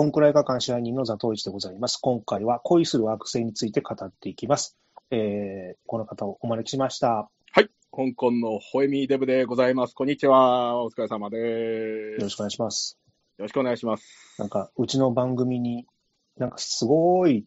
[0.00, 1.98] ボンクラ映画館支配人の座頭市でございます。
[2.00, 4.78] 今回は恋する惑星について語っていきます。
[5.10, 7.28] えー、この方をお招きしました。
[7.52, 7.68] はい。
[7.92, 9.94] 香港のホエミデブでございます。
[9.94, 10.82] こんにちは。
[10.82, 12.18] お疲れ様です。
[12.18, 12.98] よろしくお願いします。
[13.36, 14.36] よろしくお願いします。
[14.38, 15.84] なんか、うちの番組に、
[16.38, 17.44] なんかすごい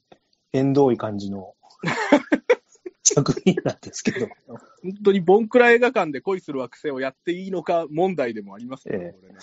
[0.52, 1.56] 縁遠い感じの
[3.02, 9.40] 作品なんですけど、本当にボンクラ映画館で恋する惑星をやっていいのか問題でもありますけど、ええこれね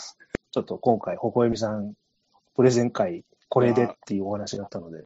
[0.52, 1.94] ちょっと今回、ほこえみさん、
[2.60, 5.04] プレゼン会、これでっていうお話があったので、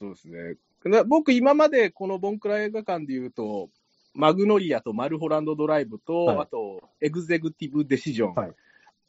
[0.00, 0.56] そうですね。
[0.86, 3.68] な僕、今までこのボンクラ映画館で言うと、
[4.14, 8.54] マグノリアとマルホランドドライブと、はいあと、エグゼクティブデシジョはいン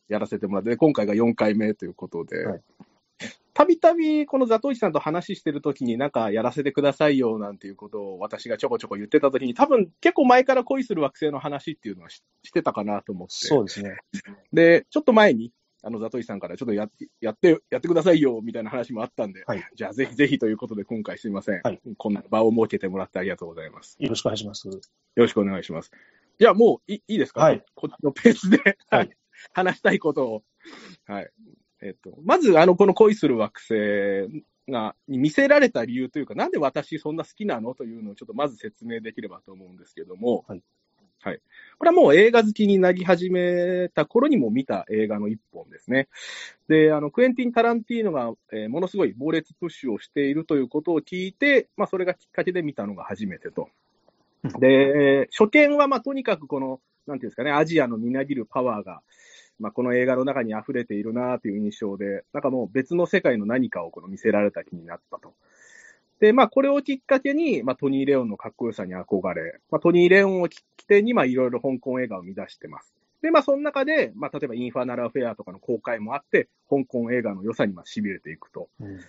[0.09, 2.61] やらせてもらって、今回が4回目ということではい、
[3.53, 13.33] たびたびこのザトウイチさんと話してるときに、なんかやらせてくださいよなんていうことを私がちょこちょこ言ってたときに、多分結構前から恋する惑星の話っていうのはししてたかなと思って。
[13.47, 13.97] そうですね。
[14.51, 15.53] で、ちょっと前に、
[15.87, 21.61] あの、ザトイさんからちょっとやって、やって、やってくださいよ、みたいな話もあったんで、はいじゃあぜひぜひということで今回すいません。
[21.63, 23.95] はいこんな場を設けてもらってありがとうございます。
[23.99, 24.67] よろしくお願いします。
[24.67, 24.81] よ
[25.15, 25.91] ろしくお願いします。
[26.39, 27.41] じゃあもういいいですか？
[27.41, 27.63] はい。
[27.73, 28.57] こっちのペースで、
[28.89, 29.09] ははいい、
[29.53, 30.43] 話したいことを。
[31.05, 31.31] はい。
[31.81, 37.75] えっと、まず、あの、この恋する惑星が、に見せられた理由というか、なんで私そんな好きなの？
[37.75, 40.61] というのをちょっとまず説明できればと思うんですけども、はい。
[41.21, 41.41] はい。
[41.77, 46.07] これはもう映画好きになり始めた頃にも見た映画の一本ですね。
[46.67, 53.69] で、あの、クエンティン・タランティーノが、えーものすごい猛烈プッシュをしているということを聞いて、まあ、それがきっかけで見たのが初めてと。
[54.59, 59.01] で、初見は、まあ、とにかくこの、なんていうんですかね、アジアのみなぎるパワーが、
[59.59, 65.33] まあ、この映画の中に溢れているなという印象で、なんかもう別の世界の何かをこの見せられた気になったと。
[66.19, 72.93] で、まあ、これをきっかけに、まあ、トニー・レオンのかっこよさに憧れ、まあ、トニー・レオンをきっかけに、まあ、いろいろ香港映画を生み出してます。
[73.21, 78.69] で、まあ、その中で、まあ、例えばインファナル・アフェアとかの公開もあって、香港映画の良さにまあ痺れていくと。
[78.79, 78.99] うん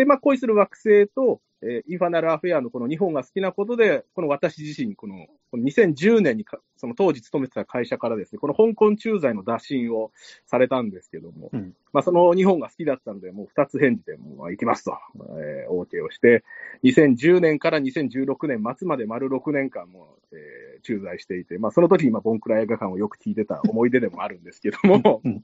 [0.00, 10.10] で、まあ、恋する惑星と、えーインファナルアフェアのこの2本が好きなことで、この私自身、この、この2010年にか、その当時勤めてた会社からですね、この香港駐在の打診を
[10.46, 11.74] されたんですけども、うん。
[11.92, 14.96] まあ、その2本が好きだったので、もう2つ返事でもう行きますと、
[15.38, 16.44] えー、OK をして、
[16.82, 25.42] 2010年から2016年末まで丸6年間も、えー駐在していて、まあ、その時にまあボンクラ映画館をよく聞いてた思い出でもあるんですけども、うん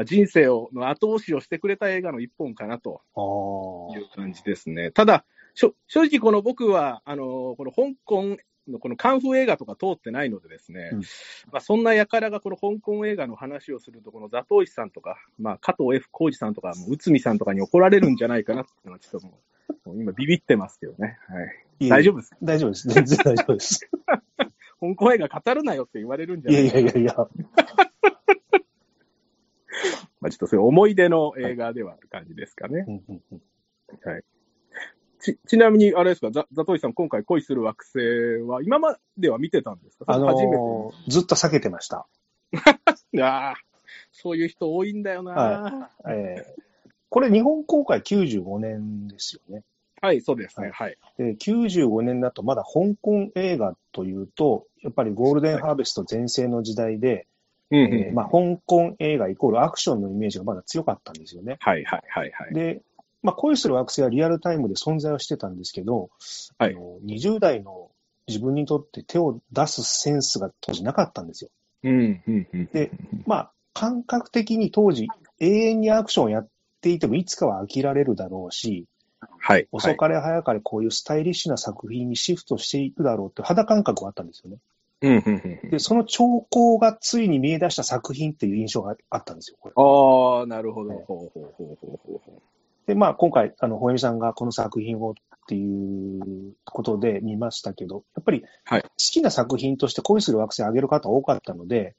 [0.00, 3.02] まあ、人生をの後押しをしてくれた映画の一本かなと
[3.94, 4.90] いう感じですね。
[4.90, 5.74] ただ、正
[6.04, 10.98] 直この僕は、あの、この香港のこのカンフー映画とか通ってないのでですね、うん
[11.52, 19.38] まあ、そんな輩がこの香港映画の話をすると、このザトウイチさんとか、まあ、加藤 F 浩二さんとか、もう内海さんとかに怒られるんじゃないかなっていうのは、ちょっとも
[19.84, 21.18] う、もう今ビビってますけどね。
[21.28, 21.88] はい。
[21.90, 22.30] 大丈夫です。
[22.42, 22.88] 大丈夫です。
[22.88, 23.90] 全然大丈夫です。
[24.80, 26.80] 香港映画語るなよって言われるんじゃないかな。
[26.80, 27.14] いやいやいや、
[30.20, 32.84] まあ、ちょっとそういう思い出の映画ではある感じですかね。
[32.86, 33.42] うんうんうん
[35.22, 40.06] ち、ちなみに、あれですか、ザザトウイチさん、今回恋する惑星は、今までは見てたんですか？
[40.08, 42.06] あそれとも初めてのーずっと避けてました。
[43.20, 43.54] ああ、
[44.12, 45.32] そういう人多いんだよな。
[45.32, 46.60] はえー
[47.12, 49.64] これ日本公開95年ですよね。
[50.00, 50.70] はい、そうですね。
[50.72, 50.96] はい。
[51.18, 57.26] で、95年だとまだ香港映画というと、やっぱりゴールデンハーベスト全盛の時代で、
[57.70, 61.56] うんえーまあ、香港映画イコールアクションのイメージがまだ強かったんですよね。
[61.60, 62.54] はい、はい、はい、はい。
[62.54, 62.82] で、
[63.22, 66.10] まあ、恋する惑星はリアルタイムで存在はしてたんですけど、
[66.58, 67.90] はいあの20代の
[68.26, 71.50] 自分にとって手を出すセンスが当時なかったんですよ。
[71.82, 72.66] うん、うん、うん。
[72.66, 72.92] で、
[73.26, 75.08] まあ、感覚的に当時、
[75.40, 76.48] 永遠にアクションをやっ
[76.80, 78.86] ていてもいつかは飽きられるだろうし、
[79.38, 79.66] はい。
[79.72, 84.58] 遅かれ早かれこういうスタイリッシュな作品にシフトしていくだろうって肌感覚はあったんですよね。
[85.70, 89.58] で、その兆候がついに見え出した作品っていう印象があったんですよ。
[89.74, 90.92] ああ、なるほど。
[92.86, 95.14] で、まあ、今回、あの、ほえみさんがこの作品をっ
[95.48, 98.82] ていうことで見ましたけど、やっぱり、はい。
[98.82, 101.94] 好きな作品として恋する惑星を挙げる方多かったので、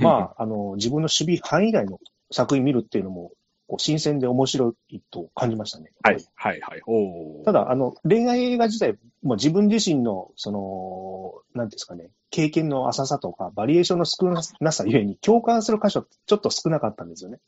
[0.00, 2.00] まあ、あの、自分の守備範囲外の
[2.30, 3.32] 作品見るっていうのも、
[3.70, 5.92] こう新鮮で面白いと感じましたね。
[6.02, 6.82] はい、はい、はい。
[6.88, 14.28] おーた、だ、あの、恋愛映画自体、もう自分自身の、その、なんていうんですかね、経験の浅さとか、バリエーションの少
[14.58, 17.38] なさゆえに、共感する箇所、ちょっと少なかったんですよね。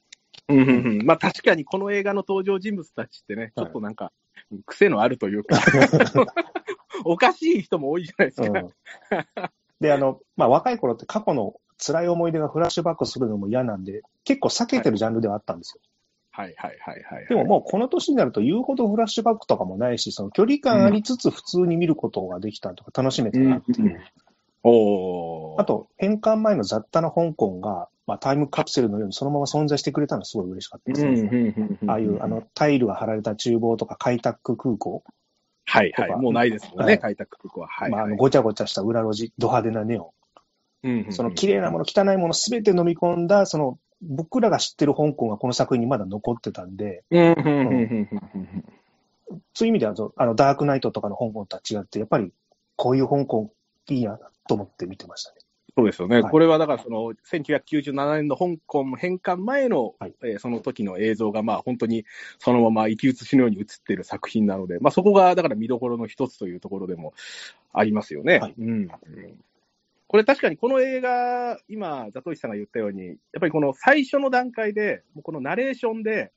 [0.48, 0.72] うん、うん、う
[1.02, 1.06] ん。
[1.06, 4.12] まあ、確かにこの映画の登場人物たちってね、ちょっとなんか、
[4.66, 5.58] 癖のあるというか、
[7.04, 8.60] おかしい人も多いじゃないですか。
[8.60, 15.80] うんで、あの、まあ、若い頃って過去の辛い思い出がフラッシュバックするのも嫌なんで、結構避けてるジャンルではあったんですよ。
[16.34, 17.26] はい、はい、はい、はい。
[17.28, 24.00] でももうこの年になると言うほどフラッシュバックとかもないし、その距離感ありつつ普通に見ることができたとか楽しめたなっていう。
[24.64, 31.54] おおーあ、と、返還前の雑多な香港が、まあ、タイムカプセルのようにそのまま存在してくれたのはすごい嬉しかったですうん、うん、ね。
[31.56, 31.90] うんうん。
[31.90, 35.02] ああいう、あの、タイルが張られた厨房とか開拓空港、
[35.64, 36.10] はい、はい。
[36.16, 37.68] もうないですもんね、はい開拓空港は。
[37.68, 37.90] はい。
[37.90, 40.06] まあ、あの、はいごちゃごちゃした裏路地、ド派手なネオン、
[40.84, 47.04] うんうんうんその綺麗なもの、汚いものすべて飲み込んだ、その、僕らが知ってる香港がこの作品にまだ残ってたんで。
[49.54, 52.32] そういう意味では、あの、ダークナイトとかの香港とは違って、やっぱり、
[52.76, 53.50] こういう香港
[53.88, 54.18] いいな
[54.48, 55.36] と思って見てましたね。
[55.74, 56.20] そうですよね。
[56.20, 62.04] はいこれはだからその、1997年の香港返還前の、はいえーその時の映像が、まあ本当に
[62.38, 67.14] そのまま生き写しのように映っている作品なので、まあそこがだから見どころの一つというところでも
[67.72, 68.38] ありますよね。
[68.38, 68.90] はいうんうん
[70.12, 76.32] これ確かにこの映画、今、ザトシさんが言ったように、やっぱりこの最初の段階で、もうこのナレーションで、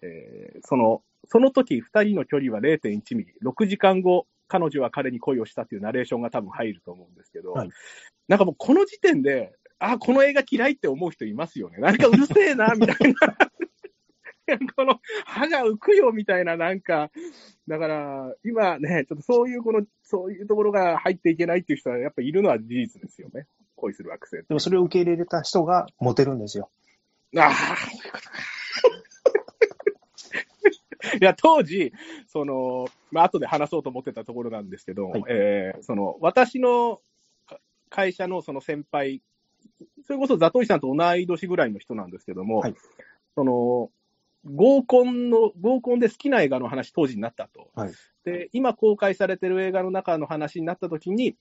[0.00, 7.68] えーその、その時二人の距離は0.1ミリ、6時間後、彼女は彼に恋をしたっていうナレーションが多分入ると思うんですけど、はい
[8.28, 11.78] なんかもうこの時点で、あ、この映画嫌いって思う人いますよね。
[11.78, 13.47] なんかうるせえな、みたいな。
[14.76, 17.10] この歯が浮くよみたいな、なんか、
[17.66, 23.46] だから、今ね、ちょっとそういう、この、そういうところが入っていけないっていう人は、やっぱいるのは事実ですよね。
[23.76, 24.42] 恋する惑星。
[24.48, 26.70] でもそれを受け入れた人がモテるんですよ。
[27.36, 28.38] ああ、そういうことか。
[31.20, 31.92] いや、当時、
[32.26, 37.00] その、まあ、後で話そうと思ってたところなんですけど、はいえーその、私の
[37.46, 39.22] か会社のその先輩、
[40.04, 42.74] それこそザトイさんと同い年ぐらいの人なんですけども、はい
[43.34, 43.90] その、
[44.44, 47.70] 合コンの、合コンで好きな映画の話当時になったと。
[47.74, 47.92] はい
[48.24, 51.34] で、今公開されてる映画の中の話になった時に、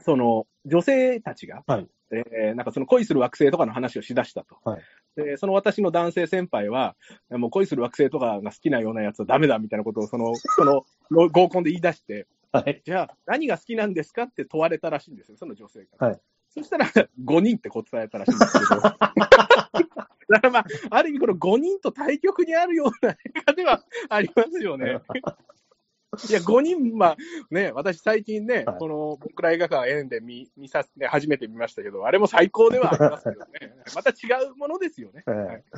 [0.00, 4.58] その、女性たちが、はいえーなんかその恋する惑星とかの話をしだしたと。
[4.62, 4.82] はい
[5.16, 6.94] で、その私の男性先輩は、
[7.30, 10.84] もう恋する惑星とかが好きなようなやつはダメだみたいなことを、その、その、
[11.30, 12.82] 合コンで言い出して、はい。
[12.84, 16.08] じゃあ、何が好きなんですかって問われたらしいんですよ、その女性から。
[16.08, 18.80] はいそしたら、5人って答えたらしいんですけど。
[20.28, 25.00] だからまあ、ある意味、この5人と対極にあるような映画ではありますよね。
[26.28, 27.16] いや、5人、まあ
[27.50, 33.74] ね、私最近ね、はいこの、僕ら映画館園で見、見させて、初めて見ましたけど、あれも最高ではありますけどね。
[33.94, 34.14] また違
[34.50, 35.24] うものですよね。
[35.28, 35.64] ええはい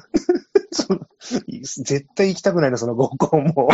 [1.60, 3.68] 絶対行きたくないな、その合コンも。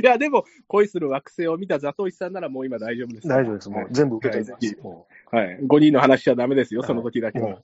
[0.00, 3.28] いや、でも、恋する惑星を見たザトイさんならもう今大丈夫です。
[3.28, 3.68] 大丈夫です。
[3.68, 4.80] もう全部受け取りまはいす。
[4.80, 5.58] もはい。
[5.60, 7.50] 5人の話しちゃダメですよ、はいその時だけう、は。
[7.50, 7.62] も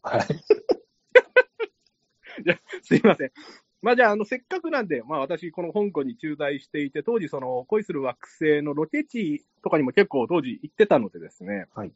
[2.44, 2.60] うはい。
[2.82, 3.32] すいません。
[3.80, 11.66] まあじゃあ、あの、せっかくなんで、まあ私、この香港に駐在していて、当時その恋する惑星のロケ地とかにも結構当時行ってたのでですね。
[11.74, 11.92] はい。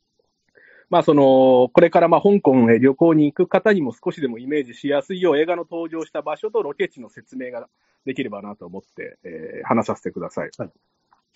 [0.90, 7.68] まあその、これからまあ香港へ旅行に行く方にも少しでもイメージしやすいよう映画の登場した場所とロケ地の説明が
[8.04, 10.50] できればなと思って、えー話させてください。
[10.56, 10.70] はい。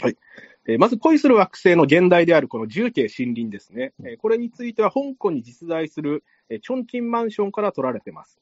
[0.02, 0.16] はい。
[0.68, 3.94] えーまず恋する惑星の現代であるこの重慶森林ですね。
[4.04, 8.38] えーこれについては香港に実在する、えーチョンキンマンションから取られてます。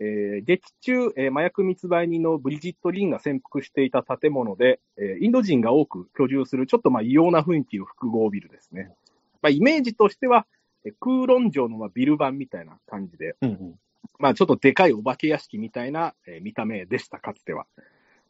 [0.00, 8.90] えー劇中、えー麻薬密売人のブリジット・リンが潜伏していた建物で、えーインド人が多く居住するちょっとまあ異様な雰囲気の複合ビルですね。
[9.42, 10.46] まあ、イメージとしては、
[10.84, 13.74] えー空論城のまあビル版みたいな感じで、うんうん。
[14.18, 17.66] まあちょっとでかいお化け屋敷みたいな、えー見た目でした、かつては。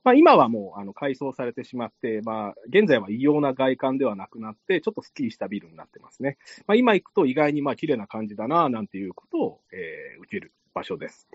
[0.04, 6.38] まあ今はもうあの改装されてしまって、まあ現在は異様な外観ではなくなって、ちょっとスッキリしたビルになってますね。
[6.66, 11.28] まあ今行くと意外にまあ綺麗な感じだな、なんていうことを、えー受ける場所です。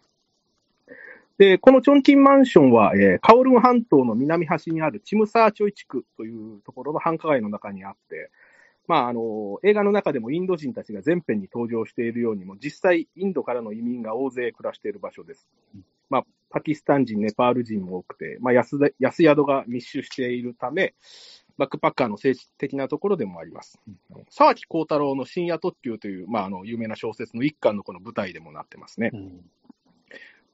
[1.37, 8.31] で、このチョンキンマンションは、えーカオルン半島の南端にあるチムサーチョイ地区というところの繁華街の中にあって、
[8.87, 15.47] まあ、あの、映画の中でもインド人たちが全編に登場しているようにも、実際、インドからの移民が大勢暮らしている場所です。
[16.09, 20.95] まあ、パキスタン人、ネパール人も多くて、まあ、安安宿が密集しているため、
[21.57, 23.77] バックパッカーの政治的なところでもあります。
[24.29, 29.09] 沢木幸太郎の深夜特急という、まあ、あの、有名な小説の一巻のこの舞台でもなってますね。
[29.13, 29.41] うん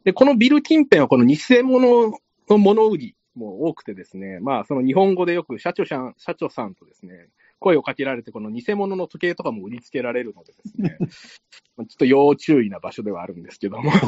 [0.04, 2.14] で、このビル近辺はこの偽物
[2.50, 7.30] の物売りも多くてですね、まあ、その日本語でよく社長さん、社長さんとですね、
[7.60, 10.98] 声をかけられて、この偽物の時計とかも売りつけられるのでですね、
[11.78, 13.90] まあちょっと要注意な場所ではあるんですけども。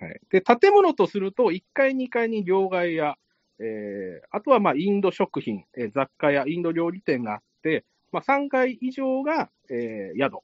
[0.00, 3.18] はい、で、建物とすると、1階、2階に両替屋、
[3.58, 10.38] えー、あとはまあインド食品、えー雑貨やインド料理店があって、まあ、3階以上が、えー宿、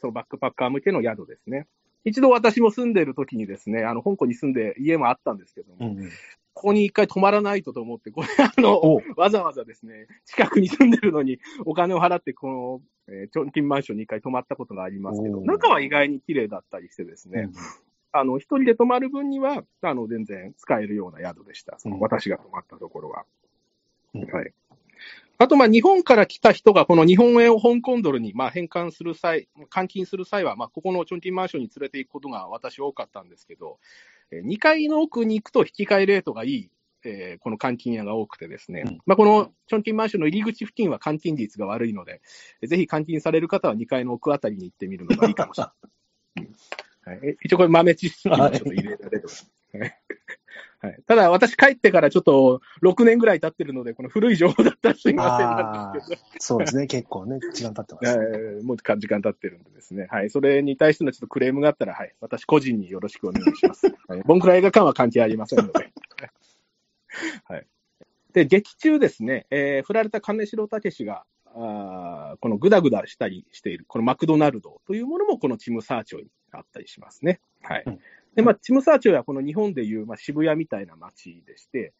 [0.00, 1.66] そのバックパッカー向けの宿ですね。
[2.04, 6.10] 一度私も住んでいる時にですね、あの、香港に住んで家もあったんですけども、うんうん。
[6.54, 17.50] ここに一回泊まらないとと思って、これ、あの、おわざわざですね、近くに住んでるのにお金を払って、この、えーチョンキンマンションに一回泊まったことがありますけど、中は意外に綺麗だったりしてですね、
[18.12, 21.78] あの、一人で泊まる分には、あの、全然使えるような宿でした。
[21.78, 23.24] そのうん私が泊まったところは。
[24.14, 24.52] うんはい。
[25.42, 33.78] あと、まあ、日本から来た人が、この日本円を香港ドルに、まあ、返還する際、換金する際は、まあ、ここのチョンティンマンションに連れて行くことが私多かったんですけど、
[34.32, 36.70] 2階の奥に行くと引き換えレートがいい、
[37.04, 42.20] えー、この換金屋が多くてですね、うん、まあ、このチョンティンマンションの入り口付近は換金率が悪いので、
[42.62, 46.44] ぜひ換金される方は2階の奥あたりに行ってみるのがいいかもしれない。
[46.46, 46.54] うん
[47.04, 49.26] はい、一応これ豆知識もちょっと入れられる。
[49.26, 49.51] はい
[50.82, 56.22] はい、ただ、私帰ってからちょっと6年ぐらい経ってるので、この古い情報だったらすみませんなんですけど。
[56.40, 58.62] そうですね、結構ね、時間経ってます、ね。
[58.64, 60.08] もう時間経ってるんでですね。
[60.10, 60.30] はい。
[60.30, 62.12] それに対してのちょっとクレームがあったら、はい。
[62.20, 63.86] 私個人によろしくお願いします。
[64.08, 64.22] はい。
[64.24, 65.92] ボンクラ映画館は関係ありませんので。
[67.44, 67.66] はい。
[68.32, 71.24] で、劇中ですね、えー、振られた金城武が、
[71.54, 77.40] あこのぐだぐだしたりしている、このマクドナルドというものもこのチムサーチョにあったりしますね。
[77.62, 77.82] はい。
[77.86, 78.00] うん
[78.34, 81.92] で、まあ、チムサーチョはこの日本でいう、まあ、渋谷みたいな街でして、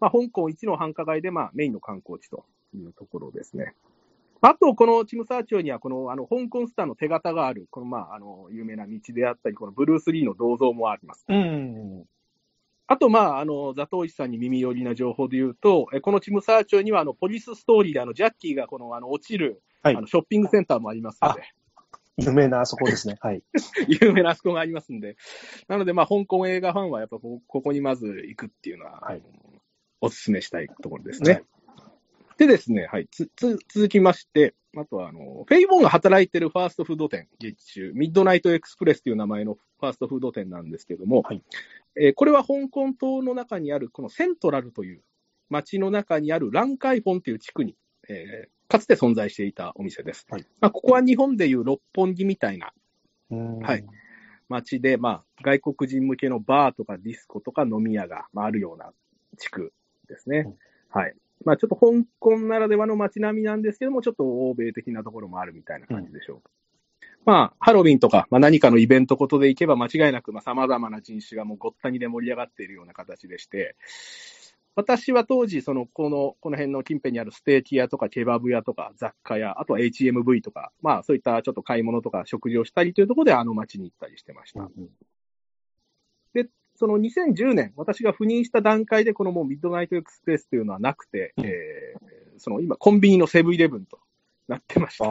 [0.00, 3.74] まあ、香港一の繁華街で、まあ、メインの観光地というところですね。
[4.40, 11.24] あと、このチムサーチョには、この、あの、香港スターの手形がある、この、まあ、あの、有名な道であったり、このブルース・リーの銅像もあります。
[11.28, 12.04] うん。
[12.86, 21.42] あと、まあ、あの、ザトウイさんに耳寄りな情報で言うと、このチムサーチョには、あの、ポリスストーリーで、あの、ジャッキーが、この、あの、落ちる、はい、あの、ショッピングセンターもありますので。
[22.16, 23.16] 有名なあそこですね。
[23.20, 23.42] はい。
[24.00, 25.16] 有名なあそこがありますんで。
[25.68, 29.22] なので、まあ、香港映画ファンはやっぱここにまず行くっていうのは、はい、
[30.00, 31.32] お勧めしたいところですね。
[31.32, 31.44] はい、
[32.38, 33.08] でですね、はい。
[33.10, 41.42] つ、つ、続きまして、あとは、あの、フェイボンが働いてるファーストフード店、劇中、ミッドナイトエクスプレスという名前のファーストフード店なんですけども、はい、
[41.96, 45.02] えー、これは香港島の中にある、このセントラルという
[45.48, 47.76] 街の中にあるランカイフォンという地区に、
[48.08, 50.26] えー、かつて存在していたお店です。
[50.30, 52.72] はい、まあ、ここは日本でいう六本木みたいな、
[53.30, 53.84] はい、
[54.48, 58.92] 街で、まあ、外国人向けのバーとかディスコとか飲み屋が、まあ、あるような
[59.38, 59.72] 地区
[60.08, 60.54] ですね。
[60.90, 61.14] はい。
[61.44, 66.36] まあ、ちょっと香港ならではの街並みなんですけども、ちょっと欧米的なところもあるみたいな感じでしょう。
[66.36, 66.42] うん、
[67.24, 73.76] まあ、ハロウィンとか、まあ、何かのイベントことで行けば間違いなく、まあ、様々な人種がもうごったにで盛り上がっているような形でして、
[74.76, 84.62] 私は当時、その、この、この辺の近辺にあるステーキ屋とかケバブ屋とか雑貨屋、あとは HMV とか、まあそういったちょっと買い物とか食事をしたりというところであの街に行ったりしてました。
[84.62, 84.88] うん、
[86.32, 94.00] で、その2010年、私が赴任した段階でこのもうミッドナイトエクスプレスというのはなくて、うん、えー、その今コンビニのセブンイレブンと
[94.48, 95.08] なってました。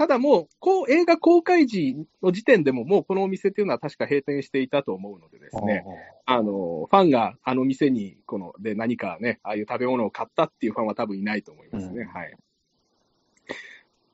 [0.00, 5.84] ただもう、こう、映画公開時の時点でも、もうこのお店っていうのは確か閉店していたと思うのでですね、
[6.24, 12.00] あの、ファンがあの店に、この、で何かね、ああいう食べ物を買ったっていうファンは多分いないと思いますね。
[12.00, 12.34] うん、はい。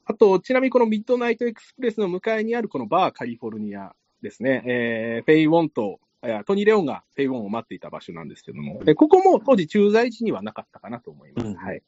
[0.06, 6.00] あと、ちなみにこのミッドナイトエクスプレスの向かいにあるこのバーカリフォルニアですね、えー、フェイ・ウォンと、
[6.46, 11.46] トニー・レオンがフェイ・ウォンを待っていた場所なんですけども、でここも当時駐在地にはなかったかなと思います。
[11.46, 11.80] うん、はい。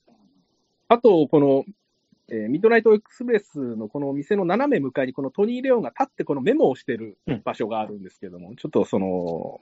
[0.86, 1.64] あと、この
[2.30, 9.60] えー、ミッドナイトエクスプレスのこの店の斜め向かいに、このトニー・レオンが立ってこのメモをしてる場所があるんですけども、うん、ちょっとその、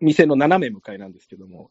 [0.00, 1.70] 店の斜め向かいなんですけども、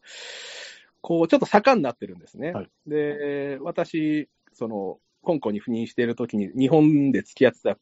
[1.01, 2.51] こう、ちょっと坂になってるんですね。
[2.51, 7.77] はい、で、私、その、香港に赴任しているときに、日本で付き合ってた、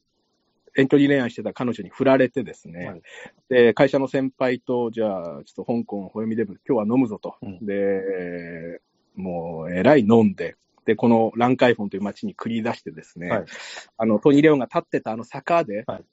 [0.78, 3.02] 遠距離恋愛してた彼女に振られてですね、はい、
[3.50, 7.36] で、会社の先輩と、じゃあ、ちょっと香港、ホヨミデブ、今日は飲むぞと。
[7.42, 8.82] うん、で、
[9.16, 10.56] もう、えらい飲んで、
[10.86, 13.46] で、このランカイフォンという街に繰り出してですね、はい、
[13.98, 16.06] あの、トニー・レオンが立ってたあの坂で、はい、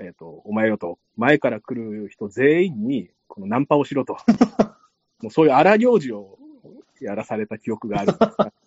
[0.00, 4.16] えっ、ー、と、お前よと、前から来る人全員に、このナンパをしろと。
[5.20, 6.38] もうそういう荒行事を
[7.00, 8.12] やらされた記憶がある。
[8.12, 8.58] んです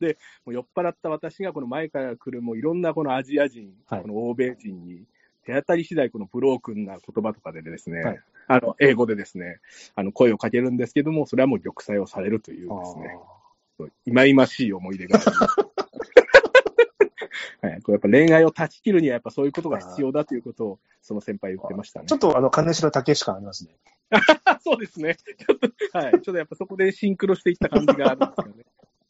[0.00, 5.04] で、もう酔っ払った私がこの前から来るもういろんなこのアジア人、はい、この欧米人に
[5.44, 9.60] 手当たり次第このブロークンな言葉とかでですね、はい、あの、英語でですね、
[9.94, 13.16] あの、声をかけるんですけども、それはもう玉砕をされるというですね、
[14.06, 15.38] いまいましい思い出があります。
[17.62, 22.06] はい、これやっぱ恋愛を断ち切るにはやっぱそういうことが必要だということをその先輩言ってましたね。
[22.06, 23.76] ちょっとあの、金城武しかありますね。
[24.64, 25.14] そうですね。
[25.14, 26.12] ちょっと、はい。
[26.12, 28.64] ちょっとやっぱそこでシンクロしていった感じがあるんですよね。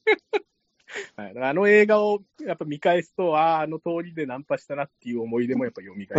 [1.17, 6.15] はい、あの映画をやっぱ見返すと、ああ、あの通りでナンパしたなっていう思い出もやっぱ蘇って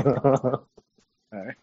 [1.35, 1.57] はい。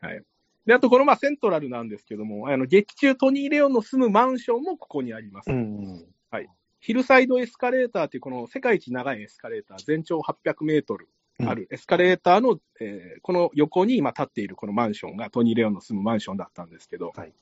[0.00, 0.24] はい。
[0.66, 5.50] で、あとこのまあセントラルなんですけども、あの劇中トニー・レオンの住むマンションもここにあります。
[5.50, 6.48] うんはい。
[6.80, 11.08] ヒルサイドエスカレーターというこの世界一長いエスカレーター、全長800メートル
[11.40, 17.32] あるエスカレーターの、うん、えー、この横に今立っているこのマンションがトニー・レオンの住むマンションだったんですけど、はい、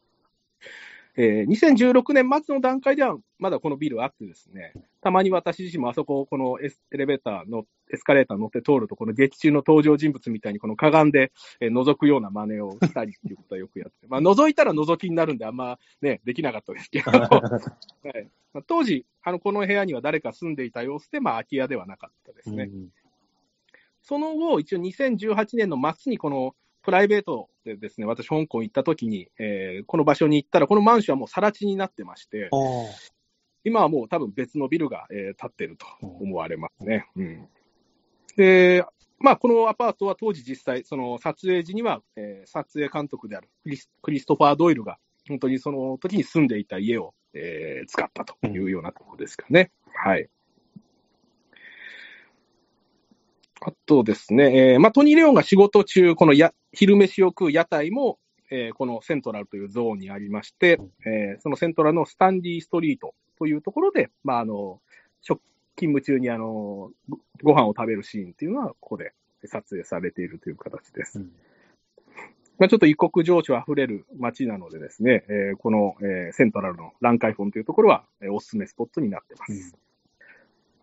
[1.17, 18.31] えー2016年末の段階ではまだこのビルあってですね、たまに私自身もあそこ、このエレベーターの、エスカレーター乗って通ると、この劇中の登場人物みたいにこのかがんで、えー覗くような真似をしたりっていうことはよくやって、まあ覗いたら覗きになるんであんまね、できなかったですけど、 はい。
[18.53, 22.65] まあ、当時、あの、この部屋には誰か住んでいた様子で、まあ空き家ではなかったですね。
[22.65, 22.89] うん。
[24.03, 26.55] その後、一応2018年の末にこの
[26.85, 32.51] プライベートでですね、私香港行った時に、えーこの場所に行ったら、このマンションはもう更地になってまして、
[33.65, 37.07] 今はもう多分別のビルが、えー建ってると思われますね。
[37.17, 37.49] うん。
[38.37, 38.85] で、
[39.19, 49.71] まあ、このアパートは当時実際、その撮影時には、えー撮影監督であるクリスクリストファー・ドイルが、本当にその時に住んでいた家を、えー使ったというようなところですかね。
[49.95, 50.29] はい。
[53.67, 58.19] あとですね、えーまあ、トニー・レオンが仕事中、このや昼飯を食う屋台も、
[58.51, 64.81] えーこのセントラルというゾーンにありまして、えーそのセントラルのスタンディストリートというところで、まあ、あの、
[65.23, 65.41] 職
[65.77, 69.13] 勤務中にあの、ごご飯を食べるシーンっていうのは、ここで
[69.47, 71.19] 撮影されているという形です。
[71.19, 71.33] うん
[72.57, 79.53] まあ、ちょっと異国情緒あふれる街なのでですね、えーこの、えーセントラルのランカイフォンというところは、えーおすすめスポットになってます。
[79.53, 79.84] うん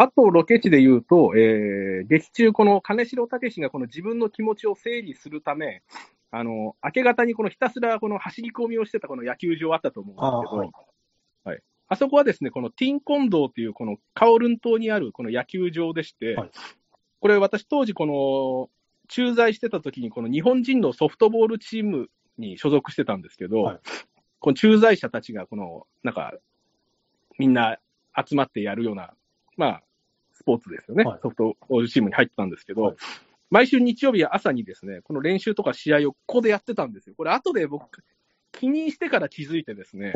[0.02, 5.84] あと、ロケ地で言うと、えー劇中、この金城武がこの自分の気持ちを整理するため、
[6.32, 10.72] あの、明け方にこのひたすらこの走り込みをしてたこの野球場あったと思うんですけど、あはい。
[11.44, 11.64] はい。
[11.88, 16.52] あそこはですね、このティンコン道というこのカオルン島にあるこの野球場でして、はい。
[17.20, 18.70] これ私当時この
[19.08, 23.80] 駐在してた時にこの日本人のソフトボールチームに所属してたんですけど、はい。
[24.40, 26.34] この駐在者たちがこの、なんか、
[27.38, 27.78] みんな
[28.18, 29.14] 集まってやるような、
[29.58, 29.84] まあ、
[30.42, 31.04] スポーツですよね。
[31.04, 32.96] はいソフトボールチームに入ってたんですけど、はい
[33.52, 37.16] 毎週日曜日朝にですね、この練習とか試合をここでやってたんですよ。
[37.18, 38.02] これ後で僕、
[38.54, 40.14] 気にしてから気づいてですね、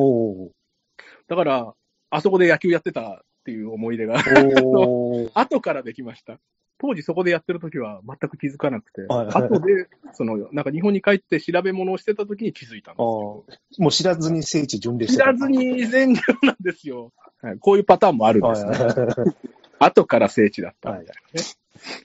[1.27, 1.73] だから、
[2.09, 4.15] あそこで野球やってたっていう思い出が、
[5.35, 6.39] 後からできました。
[6.77, 13.45] 当時そこでやってる時は全く気づかなくて、はい後で、その、なんか日本に帰って調べ物をしてた時に気づいたんですあよ。
[13.79, 17.11] ーもう知らずに聖地巡礼してた知らずに全量なんですよ。
[17.41, 18.71] はい、こういうパターンもあるんではいすね。
[18.71, 18.89] は
[19.25, 21.47] い後から聖地だったみたいなね。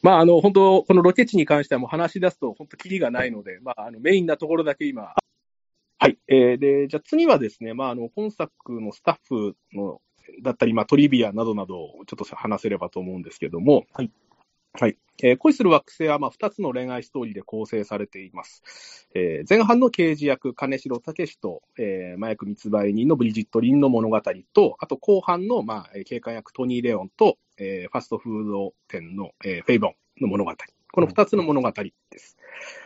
[0.02, 5.14] まあ、あの、本当このロケ地に関してはもう話し出すと本当キリがないので、まあ、あの、メインなところだけ今。
[5.98, 6.18] はい。
[6.28, 10.00] えーで、じゃあ次はですね、まあ、あの、本作のスタッフの、
[10.42, 14.10] だったり、まあ、トリビアなどなどをちょっと話せればと思うんですけども、はい。
[14.72, 14.96] はい。
[15.22, 19.08] えー恋する惑星は、まあ、二つの恋愛ストーリーで構成されています。
[19.14, 24.20] えー前半の刑事役、金城武と、えー麻薬密売人のブリジット・リンの物語
[24.54, 30.54] と、あと後半の、まあ、警官役トニー・レオンと、えーファストフード店の、えーフェイボンの物語。
[30.92, 32.36] この二つの物語です。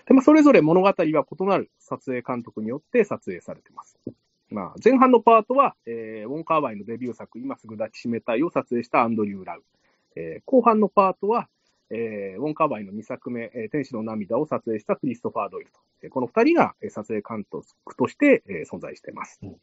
[0.07, 3.99] で、まあ、それぞれ物語は異なる撮影監督によって撮影されています。
[4.51, 9.63] まあ、前半のパートは、えーウォン・カーワイのデビュー作、今すぐ抱きしめたいを撮影したアンドリュー・ラウ。
[10.17, 11.49] えー後半のパートは、
[11.91, 15.81] えーウォン・カーワイの2作目、えー天使の涙を撮影したクリストファー・ドイルと。
[16.03, 17.67] えーこの二人がえー撮影監督
[17.97, 19.39] として、えー存在しています。
[19.43, 19.57] うん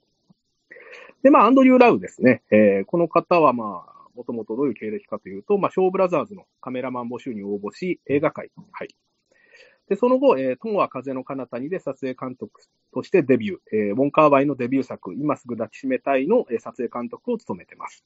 [1.23, 2.41] で、まあ、アンドリュー・ラウですね。
[2.51, 8.95] えーこの方は、まあ、もともとどういう経歴かというと、まあ、ショーブラザーズのカメラマン募集に応募し、映画界に入り。
[9.89, 12.62] で、その後、えー、友は風の彼方にで撮影監督
[12.93, 18.03] としてデビュー、えーウォン・カーウァイのデビュー作、今すぐ抱きしめたいの、えー撮影監督を務めています。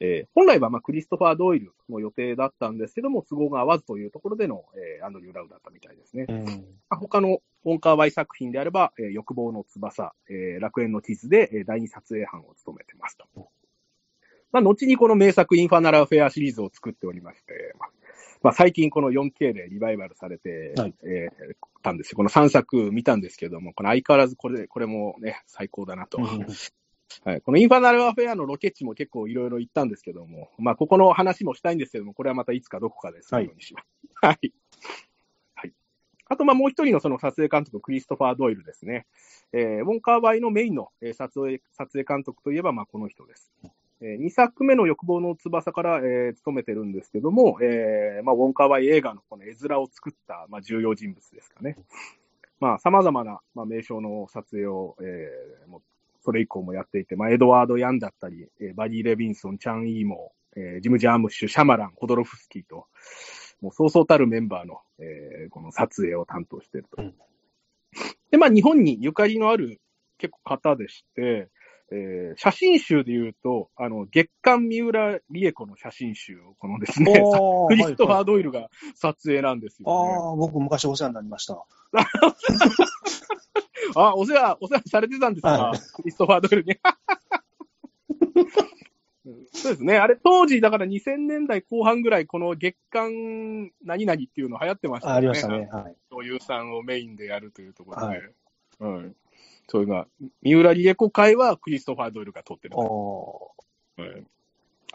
[0.00, 6.26] えー本来は、まあ、クリストファー・ドイルの予定だったんですけども、都合が合わずというところでの、えーアンドリュー・ラウだったみたいですね。
[6.28, 6.44] うん
[6.88, 13.26] まあ他のウォン・カーウァイ作品であれば、えー欲望の翼、えー楽園の瑕で、えー第二撮影班を務めてますと。
[14.52, 17.90] まあ、後にこの名作インファナル・アフェアシリーズを作っておりまして、まあ、
[18.42, 21.54] まあ、最近この 4K でリバイバルされて、はいえー
[21.86, 22.16] たんですよ。
[22.16, 26.18] この3作見たんですけども、この相変わらずこれ、これもね、最高だなと。
[27.24, 33.86] はい、このインファナルアフェアのロケ地も結構いろいろ行ったんですけども、まあ、ここの話もしたいんですけども、これはまたいつかどこかでするようにします。
[34.22, 34.52] はい。
[35.54, 35.72] はい。
[36.28, 39.06] あと、まあ、もう一人のその撮影監督、クリストファー・ドイルですね。
[39.52, 43.52] えーウォンカーバイのメインのえー撮影撮影監督といえば、まあ、この人です。
[44.00, 51.76] え2作目の欲望の翼から、えー務めてるんですけども、えーまあ、ウォンカーバイ映画のこの絵面を作った、まあ、重要人物ですかね。
[52.60, 55.82] まあ、様々な、まあ、名称の撮影を、えーもう
[56.26, 62.86] それ以降もやっていて、まあ、エドワード・ヤンだったり、えーバディ・レビンソン、チャン・イーモー、えージム・ジャームッシュ、シャマラン、ホドロフスキーと、
[63.60, 67.00] もうそうそうたるメンバーの、えーこの撮影を担当していると。
[67.00, 67.14] うん
[68.30, 69.80] で、まあ、日本にゆかりのある
[70.18, 71.48] 結構方でして、
[71.92, 77.12] えー写真集で言うと、あの、月刊三浦理恵子の写真集を、このですね、
[77.68, 80.12] クリストファー・ドイルが撮影なんですよ、ね。
[80.18, 81.64] ああ、僕昔お世話になりました。
[83.96, 86.76] あ、お世話、お世話されてたんですか、はいクリストファー・ドイルに。
[89.52, 89.96] そうですね。
[89.96, 95.18] あれ、当時、だから2000年代後半ぐらい、この月間何々っていうの流行ってましたよね。
[95.18, 95.68] ありましたね。
[95.72, 95.96] はい。
[96.10, 98.06] 女優さんをメインでやるというところで。
[98.06, 98.30] はい
[98.80, 99.16] うん。
[99.68, 100.06] そういうのは、
[100.42, 102.78] 三浦理恵子会はクリストファー・ドイルが撮ってる。
[102.78, 103.52] お
[103.96, 104.26] はい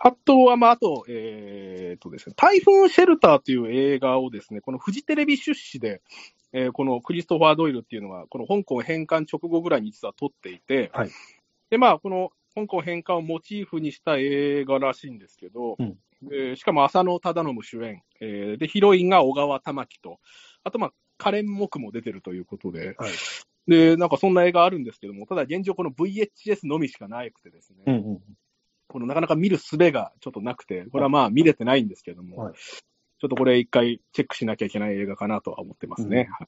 [0.03, 6.01] あとは、まあ、あと、えー、とですね、タイフーンシェルターという映画をですね、このフジテレビ出資で、
[6.53, 11.09] えーこのクリストファー・ドイルっていうのは、この香港返還直後ぐらいに実は撮っていて、はい。
[11.69, 15.97] で、まあ、この香港返還をモチーフにした映画らしいんですけど、うん。
[16.23, 20.19] でしかも浅野忠信主演、えーで、ヒロインが小川玉樹と、
[20.63, 23.11] あと、まあ、カレン・モクも出てるということで、はい。
[23.67, 28.21] で、なんかそんな映画あるんですけども、ただ現状この VHS のみしかなくてですね、うんうん。
[28.87, 32.53] このなかなか見る術がちょっとなくて、これはまあ見れてないんですけども、はい
[33.21, 36.27] ちょっとこれ一回チェックしなきゃいけない映画かなとは思ってますね。
[36.39, 36.47] はい。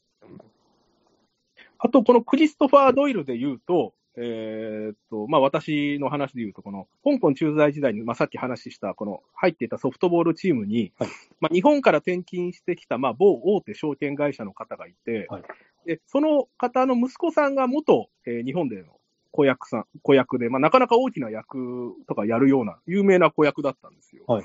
[1.77, 11.09] あと、このクリストファー・ドイルで言うと、えーっと、まあ私の話で言うと、この香港駐在時代に、まあさっき話した、この入っていたソフトボールチームに、はい。
[11.39, 15.43] まあ日本から転勤してきた、まあ某大手証券会社の方がいて、はい。
[15.86, 24.23] でその方の息子さんが元、えー日本での子役さん、子役で、まあ、なかなか大きな役とかやるような有名な子役だったんですよ。
[24.25, 24.43] はい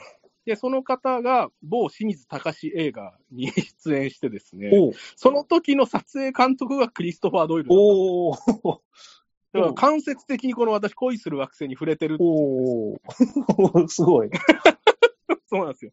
[0.49, 3.49] で、その方が某清水隆映画に
[3.85, 9.25] 出演してですね、おその時の撮影監督がクリストファー・ドイルだったんです。
[9.53, 14.31] だから間接的にこの私、恋する惑星に触れてるっておー すごい。
[15.49, 15.91] そうなんですよ。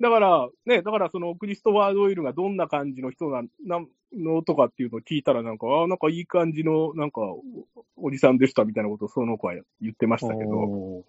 [0.00, 3.84] だから、ね、だからそのクリストファー・ドイルがどんな感じの人なな
[4.14, 7.44] のとかっていうのを聞いたら、なんか、ああ、なんかいい感じの、なんかお、
[7.96, 11.04] おじさんでしたみたいなことをその子は言ってましたけど、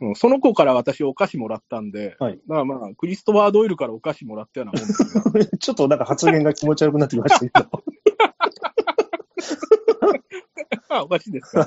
[0.00, 5.22] うん、その子から私お菓子もらったんで、はいだからまあ、クリストファー・ドイルからお菓子もらったようなもんですよ
[5.58, 7.82] ちょっとなんか発言が気持ち悪くなってきましたけど。
[10.88, 11.66] あ、おかしいですか。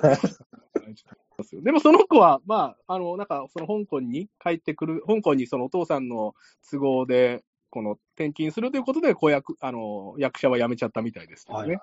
[1.61, 6.35] でもその子は、まあ、あの、なんか、その香港に帰ってくる、香港にそのお父さんの
[6.69, 11.75] 都合で、この転勤するということで、子役、あの、役者は辞めちゃったみたいですけどね。
[11.75, 11.79] はい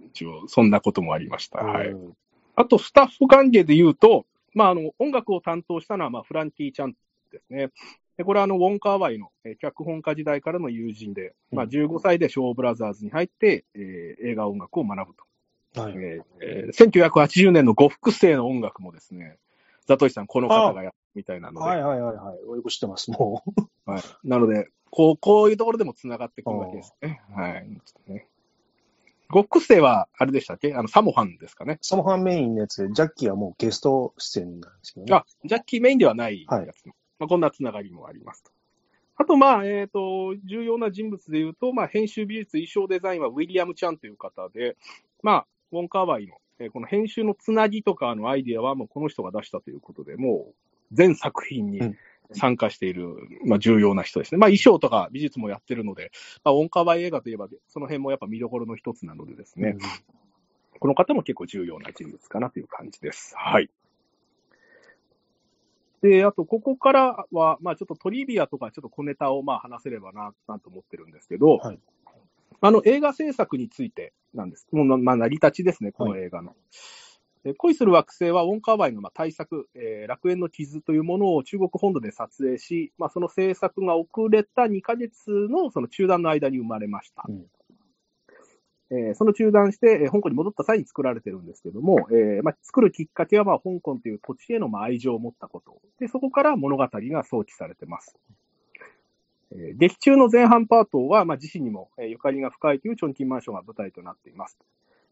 [0.00, 1.58] 一応、そんなこともありました。
[1.58, 1.88] はい。
[1.90, 2.16] うん
[2.56, 4.24] あと、スタッフ関係で言うと、
[4.56, 6.96] まあ、あの、音楽を担当したのは、まあ、フランキー・チャン
[7.30, 7.70] ですね。
[8.16, 15.14] で、これは、あの、ウォン・カーワイの、えー脚本家時代からの友人で、まあ、うん15歳でショーブラザーズに入って、えー映画音楽を学ぶ
[15.74, 15.82] と。
[15.82, 15.92] はい。
[15.96, 19.36] えーえー1980年の呉服生の音楽もですね、
[19.84, 22.56] ザトシさん、この方がやったみたいなので、はいはいはいはい。
[22.56, 23.42] よく知ってます、も
[23.86, 23.90] う。
[23.90, 27.20] はいなので、こう、こういうところでも繋がってくるわけですね。
[27.34, 27.68] はい。
[27.84, 30.74] ちょっとね呉服生は、あれでしたっけ？
[30.74, 31.78] あの、サモハンですかね？
[31.82, 35.14] サモハンメインのやつで、ジャッキーはもうゲスト出演なんですけどね。
[35.14, 38.50] あ、ジャッキーメインではないやはいつ、まあ、こんなつながりもありますと。
[39.16, 44.76] あと、まあ、えっ、と、重要な人物で言うと、まあ、編集美術、衣装デザインはウィリアム・チャンという方で、
[45.22, 50.54] まあ、ウォン・カーワイの、えーこの編集のつなぎとかのアイディアはもうこの人が出したということで、もう
[50.92, 51.96] 全作品にうん
[52.32, 54.38] 参加している、まあ、重要な人ですね。
[54.38, 56.10] まあ、衣装とか美術もやってるので、
[56.44, 59.76] まあ、ウォン・カーワイ映画といえば、その辺もやっぱ見どころの一つなのでですね、
[60.78, 63.34] この方も結構重要な人物かなという感じです。
[63.36, 63.70] はい。
[66.02, 71.78] で、あと、ここからは、まあちょっとトリビアとかちょっと小ネタをまあ話せればな、なんと思ってるんですけど、はい
[72.60, 74.66] あの、映画制作についてなんです。
[74.72, 76.54] もうまあ、成り立ちですね、この映画の。
[77.46, 87.24] で恋する惑星はウォン・カーワイのまあ大作、えー楽園の傷というものを中国本土で撮影し、まあ、その制作が遅れた2ヶ月のその中断の間に生まれました。
[87.28, 87.46] うん
[88.90, 95.80] えーその中断して、えー香港に戻った際に作られてるんですけども、えーまあ、作るきっかけは、まあ、香港という土地へのまあ愛情を持ったこと。
[96.00, 98.16] で、そこから物語が想起されてます。
[99.52, 104.58] えー劇中の前半パートは、まあ、自身にも、えーゆかりが深いというチョンキンマンションが舞台となっています。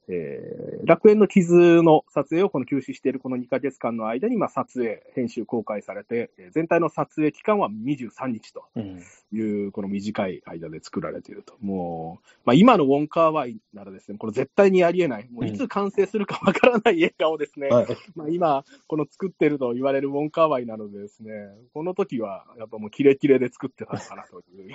[0.09, 9.03] えー楽園の傷の撮影をこの休止しているこの2ヶ月間の間に、まあ、撮影、編集、公開されて、えー全体の撮影期間は23日とうん。
[9.33, 11.55] いう、この短い間で作られていると。
[11.61, 15.29] もう、まあ、今のウォン・カーワイならですね、これ絶対にありえない。
[15.31, 17.87] もういつ完成するかわからない映画をですね、はい。
[18.14, 21.31] まあ、今、この作ってると言われるウォン・カーワイなのでですね、
[21.73, 24.75] この時はやっぱもうキレキレで作ってたのかなという。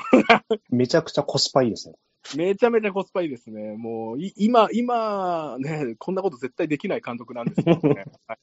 [0.76, 1.96] めちゃくちゃコスパいいですね。
[2.36, 3.76] めちゃめちゃコスパいいですね。
[3.78, 8.06] もう、い今、今、ね、こんなこと絶対できない監督なんですけどね。
[8.28, 8.40] はい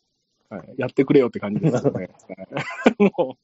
[0.49, 2.09] はい、やってくれよって感じですよね。
[2.29, 3.37] はいも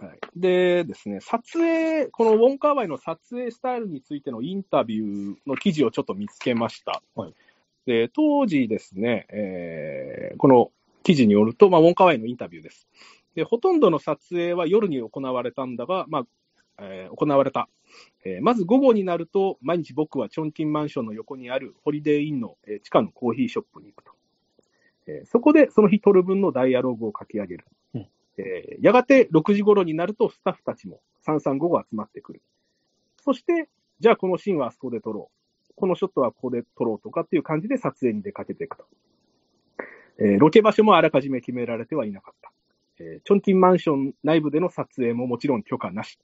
[0.00, 0.18] う、はい。
[0.34, 7.02] でですね、撮影、このウォンカーワイの撮影スタイルについてのインタビューの記事をちょっと見つけました。
[7.14, 7.34] はい
[7.86, 10.70] で当時ですね、えーこの
[11.02, 12.86] 記事によると、まあ、ウォンカーワイのインタビューです。
[13.34, 16.26] で、ほとんどの撮影は夜に行われたんだが、まあ、
[16.78, 17.68] えー行われた。
[18.24, 24.12] えーまず午後になると、毎日僕はチョンキンマンションの横にあるホリデーインの、えー地下のコーヒーショップに行くと。
[25.06, 27.66] えーそこでその日取る分のダイアログを書き上げる。
[27.94, 28.06] うん
[28.38, 32.42] えーやがて6時頃になるとスタッフたちも335集まってくる。
[33.22, 35.30] そして、じゃあこのシーンはあそこで撮ろ
[35.68, 35.72] う。
[35.76, 38.84] このショットはここで撮ろうとかっていう感じで撮影に出かけていくと。
[40.18, 42.52] えーロケ場所もあらかじめ決められてはいなかった。
[42.98, 46.18] えーチョンキンマンション内部での撮影ももちろん許可なし。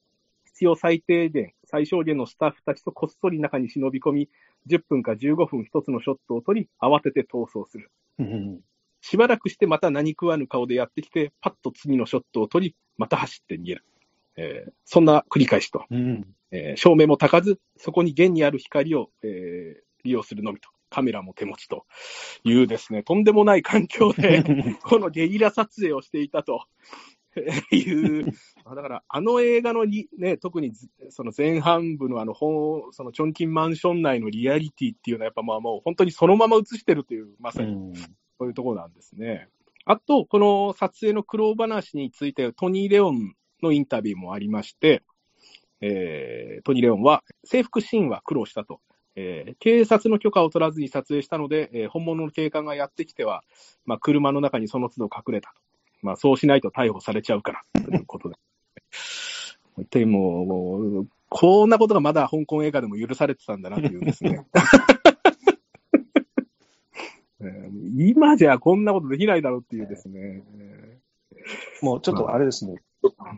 [0.44, 4.28] 必要最低限、最小限のスタッフたちとこっそり中に忍び込み、
[4.68, 7.90] 10分か15分一つのショットを撮り、慌てて逃走する。
[8.18, 8.60] うん
[9.02, 13.84] しばらくしてまた何食わぬ顔でやってきて、パッと次のショットを撮り、また走って逃げる。
[14.36, 15.84] えーそんな繰り返しと。
[15.90, 20.68] うんえー照明も高ず、そこに現にある光を、えー利用するのみと。
[20.88, 21.84] カメラも手持ちと
[22.44, 24.44] いうですね、とんでもない環境で、
[24.84, 26.64] このゲリラ撮影をしていたと
[27.70, 28.32] いう、
[28.64, 37.92] だから、あの映画のに、ね、特にずその前半部のあの本、そのチョンキンマンション内のリアリティっていうのは、やっぱまあもう本当にそのまま映してるという、まさにうん
[38.38, 39.48] そういうところなんですね。
[39.84, 45.02] あと、この撮影の苦労話について、トニー・レオンのインタビューもありまして、
[45.80, 48.80] えートニー・レオンは、制服シーンは苦労したと。
[49.14, 53.42] えー警察の許可を取らずに撮影したので、えー本物の警官がやってきては、
[53.84, 55.65] まあ、車の中にその都度隠れたと。
[56.02, 58.36] まあ、そうしないと逮捕されちゃうから、ということで。
[59.74, 64.46] 本当にもう、もうこんなことがまだ香港映画でも許されてたんだなというですね。
[67.40, 67.66] えー
[67.98, 70.42] 今じゃこんなことできないだろうっていうですね。
[71.82, 72.82] もうちょっとあれですね、はい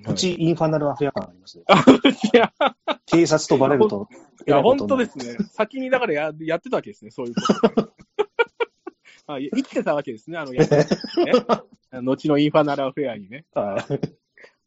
[0.05, 1.65] プチインファナルアフェア感ありますね。
[3.07, 4.09] 警察とバレると、
[4.47, 5.37] いや、本当ですね。
[5.53, 7.41] 先にだからややってたわけですね、そういうこ
[7.71, 8.28] とね
[9.35, 9.39] あ。
[9.39, 10.87] い生きてたわけですね、あの、やつね。
[12.03, 13.47] 後のインファナルアフェアにね。
[13.55, 14.19] はい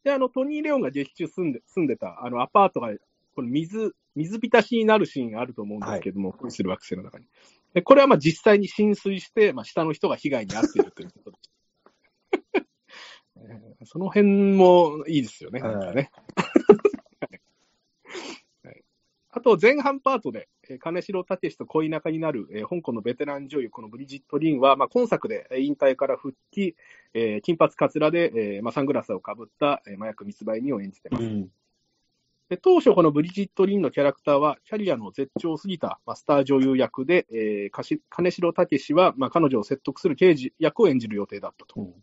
[0.04, 2.92] で、あの、トニー・レオンが劇中住んで、住んでた、あの、アパートが、
[3.34, 7.26] この水、水浸しになるシーンがあると思うんですけども、恋する惑星の中に。
[7.72, 11.52] で、これはまあ実際に浸水して、まあ下の人が被害に遭っているということです。
[13.36, 13.40] え
[13.82, 16.10] ーその辺もいいですよね、なんかね。
[18.64, 18.82] はい
[19.34, 20.48] あと、前半パートで、えー
[20.78, 26.76] 金城武史と恋仲になる、えー香港のベテラン女優、このブリジット・リンは、まあ、今作でえー引退から復帰、
[27.14, 31.24] えー金髪かつらで、えーまあ、サングラスをかぶった、えー麻薬密売人を演じてます。
[31.24, 31.48] うん
[32.48, 41.80] で当初、このブリジット・リンのキャラクターは、キャリアの絶頂を過ぎた、まあ、スター女優役で、えー金城武史は、まあ、彼女を説得する刑事役を演じる予定だったと。
[41.80, 41.94] うん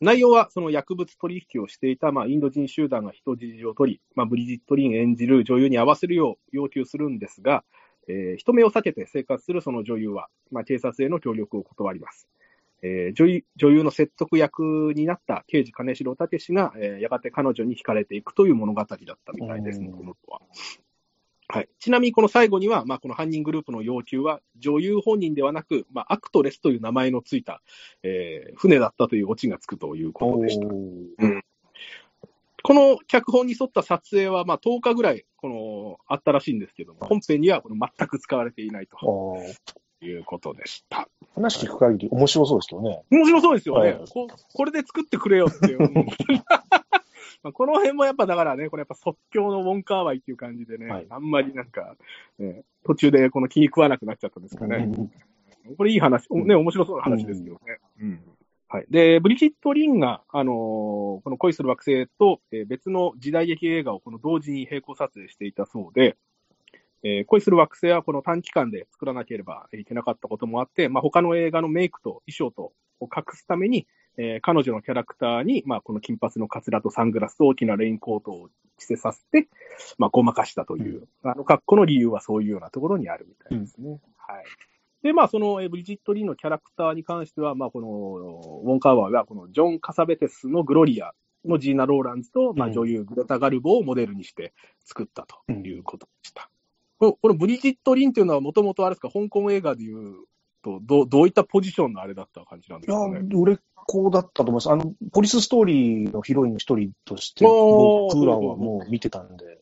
[0.00, 7.64] 内容は、その薬物取引をしていた、まあ、インド人集団が人質を取り、まあ、ブリジット・リン演じる女優に合わせるよう要求するんですが、
[8.08, 12.28] えー人目を避けて生活するその女優は、まあ、警察への協力を断ります。
[12.82, 19.80] えー女優女優の説得役になった刑事金城武史が、えーやがて彼女に惹かれていくという物語だったみたいです
[20.28, 20.40] は。
[21.48, 27.62] はい、ちなみにこの最後には、まあ、この犯人グループの要求は、女優本人ではなく、まあ、アクトレスという名前のついた、
[28.02, 30.66] えー船だったというオチがつくということでした。
[32.62, 38.96] この脚本に沿った撮影は、まあ、10日ぐらい、この、あったらしいんですけども、本編にはこの全く使われていないと
[40.04, 41.08] いうことでした。
[41.34, 43.02] 話聞く限り面白そうですけどね。
[43.10, 43.92] 面白そうですよね。
[43.92, 45.78] はいこ これで作ってくれよっていう。
[47.42, 51.96] まあこの辺もやっぱだからね、これやっぱ即興のウォンカーワイっていう感じでね、はいあんまりなんか、
[52.38, 54.88] ね、途中でこの気に食わなくなっちゃったんですかね。
[55.76, 57.78] これいい話、おね、面白そうな話ですけどね。
[58.00, 58.20] うん
[58.68, 58.86] はい。
[58.90, 66.16] で、ブリジット・リンが、あのーこの恋する惑星と、えー別の時代劇映画をこの同時に並行撮影していたそうで、
[67.04, 73.86] えー恋する惑星はこの短期間で作らなければいけなかったこともあって、まあ、他の映画のメイクと衣装とを隠すために、
[74.18, 78.48] えー彼女のキャラクターに、まあ、この金髪のカツラとサングラスと大きなレインコートを
[78.78, 79.48] 着せさせて、
[79.98, 84.00] まあ、ごまかしたという、あの格好の理由はそういうようなところにあるみたいですね。
[84.16, 84.44] はい。
[85.02, 91.12] で、まあ、その、えーブリジット・リーのキャラクターに関しては、まあ、この、ウォン・カーワーが、このジョン・カサベテスのグロリア
[91.44, 94.52] のジーナ・ローランズと、まあ、うん女優、グレタ・ガルボをモデルにして
[94.84, 96.50] 作ったということでした。
[96.98, 100.24] このこのブリジット・リンっていうのは、もともとあれですか、香港映画でいう
[100.66, 104.70] と、どうどういったポジションのあれだった感じなんですいやかね。、売れっ子だったと思います。
[104.70, 109.60] あの、ポリスストーリーのヒロインの一人として、僕らはもう見てたんで。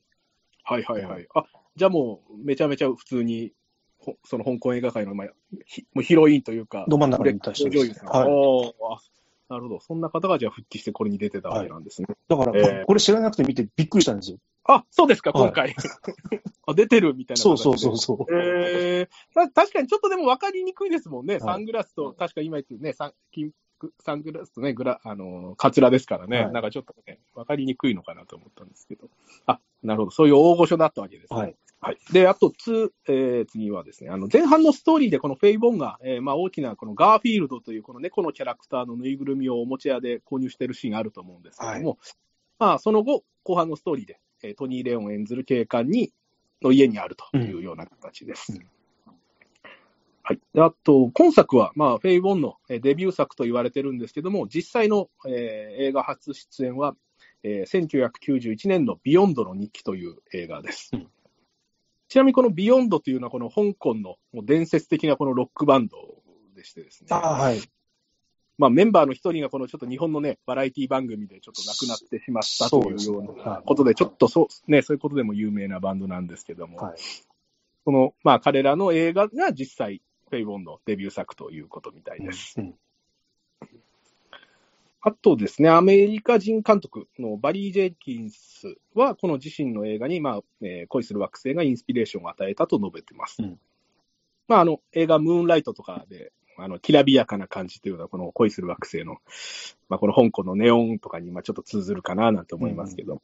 [0.63, 1.27] はいはいはい。
[1.35, 1.45] あ、
[1.77, 3.53] じゃあもう、めちゃめちゃ普通に、
[3.99, 5.29] ほその香港映画界の、まあ、
[5.67, 8.09] ひもうヒロインというか、ど真ん中に対して女優さん。
[8.09, 9.15] はい
[9.51, 9.81] なるほど。
[9.81, 12.09] そんな方がじゃあ復帰してこれに出てたわけなんですね。
[12.29, 14.39] だから、えーこれ知らなくて見てびっくりしたんですよ。
[14.65, 15.75] あ、そうですか、はい今回。
[16.67, 17.59] あ、出てるみたいなそう。
[17.59, 18.35] そうそうそう。
[18.35, 21.37] えー、た確かにちょっとでも分かりにくいですもんね。
[21.37, 23.53] いサングラスと、確か今言ってるね、サン金
[24.01, 29.11] サングラスとね、グラ、あの、カツラですからね、はいなんかちょっとね、わかりにくいのかなと思ったんですけど。
[29.47, 30.11] あ、なるほど。
[30.11, 31.39] そういう大御所だったわけですね。
[31.39, 31.57] はい。
[31.81, 31.99] はい。
[32.13, 41.99] で、あと、つ、えー次はですね、あの、前半のストーリーでこのフェイ・ボンが、えーまあ、大きなこのガーフィールドというこの猫のキャラクターのぬいぐるみをおもちゃ屋で購入してるシーンあると思うんですけども、
[42.59, 46.13] まあ、その後、後半のストーリーで、えートニー・レオン演ずる警官に、
[46.63, 48.53] の家にあるというような形です。
[48.53, 48.67] うん
[50.27, 50.41] はい。
[50.55, 56.97] であと、今作は、まあ、フェイ・ボンのえーデビュー作と言われてるんですけども、実際の、えー映画初出演は、
[57.43, 60.91] えー1991年のビヨンドの日記という映画です。
[60.95, 61.09] うん
[62.09, 65.97] ちなみにこのビヨンドというのはこの香港の伝説的なこのロックバンド
[66.55, 67.09] でしてですね。
[67.11, 67.61] はい。
[68.59, 76.95] まあメンバーの一人がこのちょっと日本のね、バラエティ番組でちょっと亡くなってしまったというようなことで、ちょっとそう、ね、そういうことでも有名なバンドなんですけども、はい。
[77.85, 82.55] この、まあ彼らの映画が実際、フェイ・ウォンのデビュー作ということみたいです。
[82.59, 82.75] うん
[85.07, 93.43] あとですね、アメリカ人監督のバリー・ジェイキンスは、この自身の映画に、まあえー恋する惑星がインスピレーションを与えたと述べてます。
[93.43, 93.59] うん
[94.49, 99.19] まあ、あの映画、ムーンライトとかで、あのきらびやかな感じというのは、この恋する惑星の、
[99.89, 103.23] まあ、この香港のネオンとかにまあちょっと通ずるかななんて思いますけど、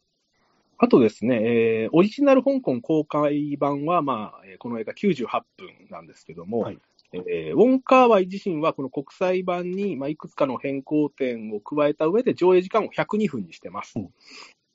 [0.78, 6.78] あとですね、えーオリジナル香港公開版は、まあ、えーこの映画98分なんですけども、はい。
[7.12, 13.98] えーウォン・カーワイ自身はこの国際版に、まあ、いくつかの変更点を加えた上で上映時間を102分にしてます。
[13.98, 14.08] うん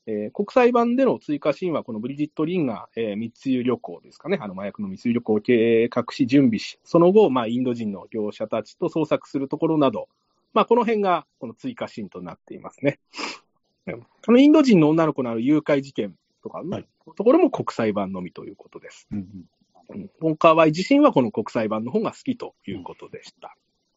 [0.07, 10.07] えー国際版での追加シーンは、このブリジット・リンが、えー密輸旅行ですかね、あの麻薬の密輸旅行を計画し、準備し、その後、まあ、インド人の業者たちと捜索するところなど、
[10.53, 12.99] まあ、この辺がこの追加シーンとなっていますね。
[13.87, 19.07] うんこのインド人の女の子のある誘拐事件とかのはいところも国際版のみということです。
[19.11, 19.45] うんうん
[19.87, 23.55] ウォンカーワイ自身はこの国際版の方が好きということでした。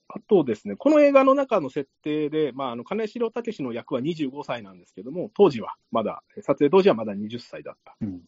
[0.09, 7.97] あとですね、この映画の中の設定で、まあ、あの金城武の役は25歳なんですけども、当時はまだ、撮影当時はまだ20歳だった。
[8.01, 8.23] うん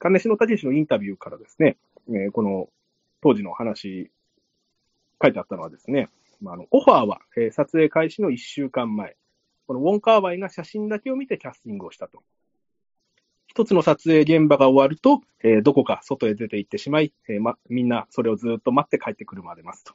[0.00, 1.76] 金城武のインタビューからですね、
[2.08, 2.68] えーこの
[3.20, 4.12] 当時の話、
[5.20, 6.08] 書いてあったのはですね、
[6.40, 9.16] まあ、あのオファーは、えー撮影開始の1週間前、
[9.66, 12.22] このウォン・カーワイが写真だけを見てキャスティングをしたと。
[13.48, 19.94] 一つの撮影現場が終わると、えーどこか外へ出て行ってしまい、えーま、みんなそれをずっと待って帰ってくるまで待つと。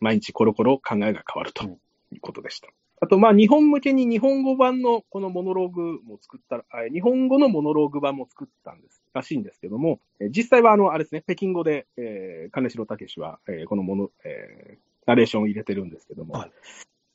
[0.00, 1.72] 毎日コロコロ考えが変わるとうん
[2.12, 2.68] いうことでした。
[3.00, 16.50] あと、まあ、日本向けに日本語版のこのモノローグも作った日本語のモノローグ版も作ったんです、らしいんですけども、えー実際はあの、あれですね、北京語で、えー金城武は、えーこのもの、えーナレーションを入れてるんですけども、はい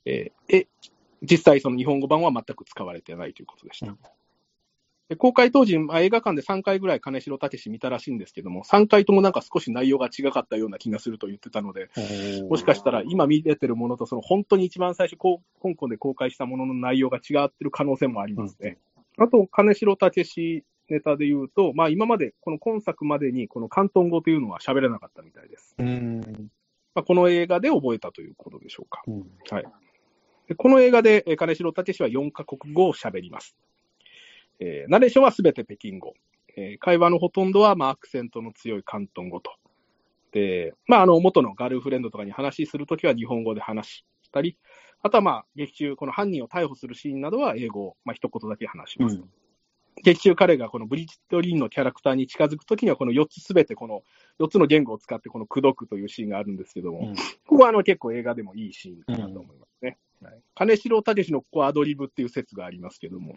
[0.06, 0.68] えーえ、
[1.24, 3.88] 実際その日本語版は全く使われてないということでした。
[3.88, 3.98] うん
[5.12, 11.90] で公開当時、まあ、映画館で3回ぐらい金城武見たらしいんですけども、3回ともなんか少し内容が違かったような気がすると言ってたので、
[12.50, 18.78] もしかしたら今見れてるものと、その本当に一番最初、香港で公開したものの内容が違ってる可能性もありますね。
[19.18, 25.76] あと、金城武ネタで言うと、まあ今まで、この今作までに、この広東語というのは喋れなかったみたいです。
[25.78, 26.22] うん。
[26.96, 29.02] まあ、この映画で覚えたということでしょうか。
[29.08, 29.66] うんはい。
[30.48, 33.58] でこの映画で、えー金城武は4カ国語を喋ります。
[34.62, 36.14] えーナレーションはすべて北京語。
[36.56, 39.52] えー会話のほとんどは、まあ、アクセントの強い広東語と。
[40.32, 44.58] で、まあ、あの、元のガールフレンドとかに話するときは日本語で話したり、
[45.02, 49.18] あとはまあ、劇中、この犯人を逮捕するシーンなどは英語を、まあ、一言だけ話します。
[49.18, 49.30] うん。
[50.04, 54.04] 劇中彼がこのブリジット・リーンのキャラクターに近づくときには、この4つすべてこの
[54.40, 59.98] 4つの言語を使ってこの口説くというシーンがあるんですけども、うんここはあの結構映画でもいいシーンかなと思いますね。
[60.22, 63.36] はい、金城武のここアドリブっていう説がありますけども、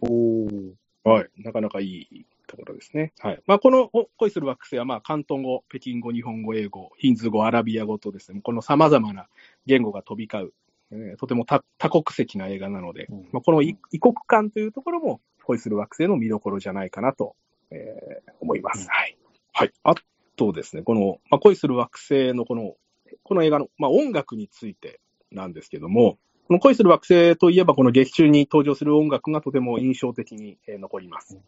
[1.05, 3.13] はい、なかなかいいところですね。
[3.21, 9.29] はいまあ、このお恋する惑星は、まあ、広東語、北京語、日本語、英語、ヒンズー語、アラビア語とですね、この様々な
[9.67, 10.53] 言語が飛び交う、
[10.93, 17.37] えーとても多多国籍な映画なので、うんまあ、この異異国感というところも恋する惑星の見どころじゃないかなと、
[17.71, 18.83] えー思います。
[18.83, 19.17] うんはい。
[19.53, 19.73] はい。
[19.85, 19.95] あ
[20.37, 22.75] とですね、この、まあ、恋する惑星のこの、
[23.23, 31.39] この映画の、まあ、音楽についてなんですけども、この恋する惑星といえば、この劇中に登場する音楽がとても印象的に、えー残ります。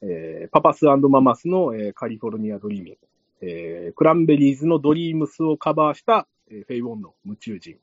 [0.00, 2.98] えーパパスママスの、えーカリフォルニア・ドリーミング、
[3.42, 7.76] えークランベリーズのドリームスをカバーした、えーフェイ・ウォンの夢中人、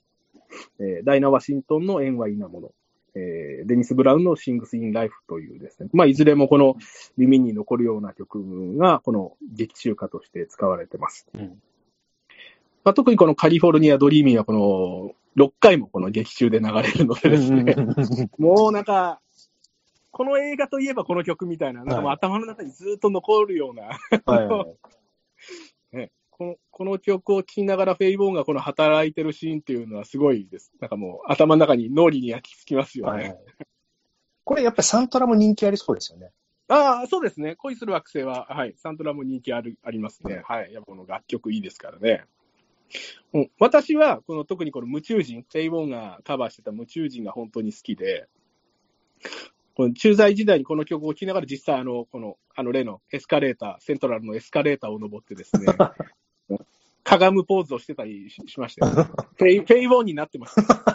[0.80, 2.72] えーダイナ・ワシントンの縁は異なもの、
[3.14, 6.78] えーデニス・ブラウンのシングス・イン・ライフというですね、まあ、いずれもこの
[7.16, 11.28] 耳に残るような曲が、この劇中歌として使われてます。
[11.36, 11.62] うん
[12.84, 14.54] まあ、特にこのカリフォルニア・ドリーミングはこ
[15.38, 17.76] の6回もこの劇中で流れるのでですね、
[18.38, 19.20] もうなんか、
[20.12, 23.98] この映画といえばこの曲みたいな、なんかもうはい頭の中にずっと残るような、
[26.72, 30.72] この曲を聴きながらフェイボーンがこの働いてるシーンっていうのはすごいです。
[30.80, 33.12] なんかもう頭の中に脳裏に焼き付きますよね。
[33.12, 33.38] はいはい。
[34.44, 36.32] これやっぱりサントラも人気ありそうですよね。
[36.68, 37.56] ああ、そうですね。
[37.56, 40.42] 恋する惑星は、はい、サントラも人気あるありますね。
[40.44, 40.74] はい。
[40.74, 42.26] やっぱこの楽曲いいですからね。
[43.34, 48.28] うん、私は、この特にこの夢中人、フェイボーンがカバーしてた夢中人が本当に好きで、
[49.76, 55.66] この駐在時代にこの曲を聴きながら実際あの、この、あの例のエスカレーター、セントラルのエスカレーターを登ってですね、
[57.04, 58.94] かがむポーズをしてたりししましたよ。
[58.94, 60.94] フェイ、フェイボーンになってました。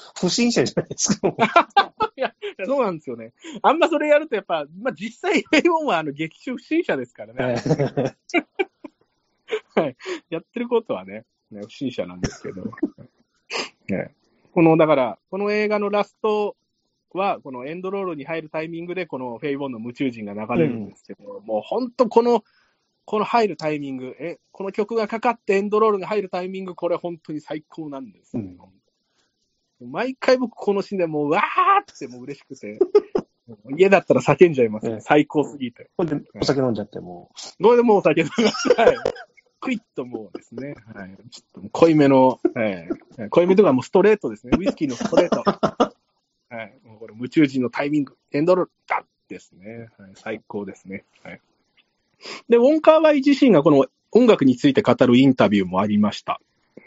[0.20, 1.28] 不審者じゃないですか。
[2.16, 2.34] いや、
[2.66, 3.32] そうなんですよね。
[3.62, 7.62] あんまそれやるとやっぱ、まあ実際フェイボーンはあの劇中不審者ですからね。
[9.80, 9.96] はい。
[10.30, 12.64] やってることはね、ね不審者なんですけど。
[13.88, 14.14] ね、
[14.52, 16.56] この、だから、この映画のラスト
[17.12, 22.44] は、このエンドロールに入るタイミングで、このフェイボーンの夢中人が流れるんですけど、もう本当この、
[23.04, 28.58] この入るタイミング、え、この曲がかかってエンドロールが入るタイミング、これ本当に最高なんですよ、うん
[29.80, 32.80] 毎回僕このシーンでもう、わーってもう嬉しくて、
[33.76, 34.94] 家だったら叫んじゃいますね。
[34.94, 35.88] うん最高すぎて。
[35.96, 37.30] これでお酒飲んじゃっても
[37.62, 38.68] これでもうお酒飲みます。
[38.74, 38.96] はい。
[39.60, 40.74] クイッともうですね。
[40.94, 41.16] はい。
[41.30, 42.88] ちょっと濃いめの、はい。
[43.30, 44.56] 濃いめとかもうストレートですね。
[44.58, 45.42] ウイスキーのストレート。
[46.54, 46.78] はい。
[46.84, 49.88] もうこれ、夢中人のタイミング、エンドロール、ダッですね。
[49.98, 50.12] はい。
[50.14, 51.04] 最高ですね。
[51.22, 51.40] はい。
[52.48, 56.40] で、ウォンカーワイ自身がこの音楽について語るインタビューもありました。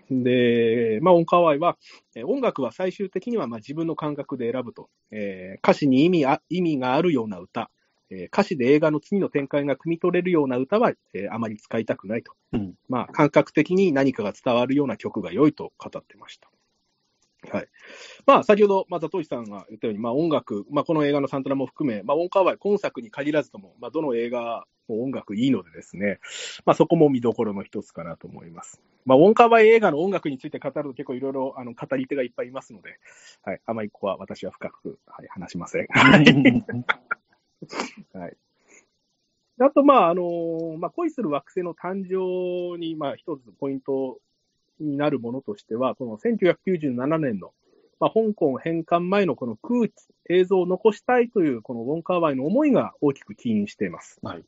[0.10, 1.78] で、まあ、カワイは、
[2.16, 7.70] えー音楽は最終的にはまあ自分の感覚で選ぶと、えー歌詞に意味あ意味があるような歌、
[8.12, 12.34] えー歌詞で映画の次の展開が汲み取れるような歌は、えーあまり使いたくないと。
[12.54, 12.58] う。
[12.58, 12.74] うん。
[12.90, 16.50] まあ、感覚的に何かが伝わるような曲が良いと語ってました。
[17.50, 17.68] はい。
[18.28, 26.20] まあ、先ほど、また、トイさんが言ったように、まあ、音楽、まあ、この映画のサントラも含め、まあ、音カワイ、今作に限らずとも、まあ、どの映画も音楽いいのでですね、
[26.66, 28.82] まあ、そこも見どころの一つかなと思います。
[29.06, 33.00] まあ、音カワイ映画の音楽について語ると結構いろいろ、あの、語り手がいっぱいいますので、
[33.44, 33.62] はい。
[33.66, 35.88] あまりここは私は深く、はい、話しません。
[38.14, 38.38] はい。
[39.60, 44.20] あと、まあ、あの、まあ、恋する惑星の誕生に、まあ、一つポイント
[44.80, 47.54] になるものとしては、この1997年の、
[48.00, 49.94] まあ、香港返還前のこの空気、
[50.30, 54.20] 映像を残したいという、このウォンカーワイの思いが大きく起因しています。
[54.24, 54.44] はい。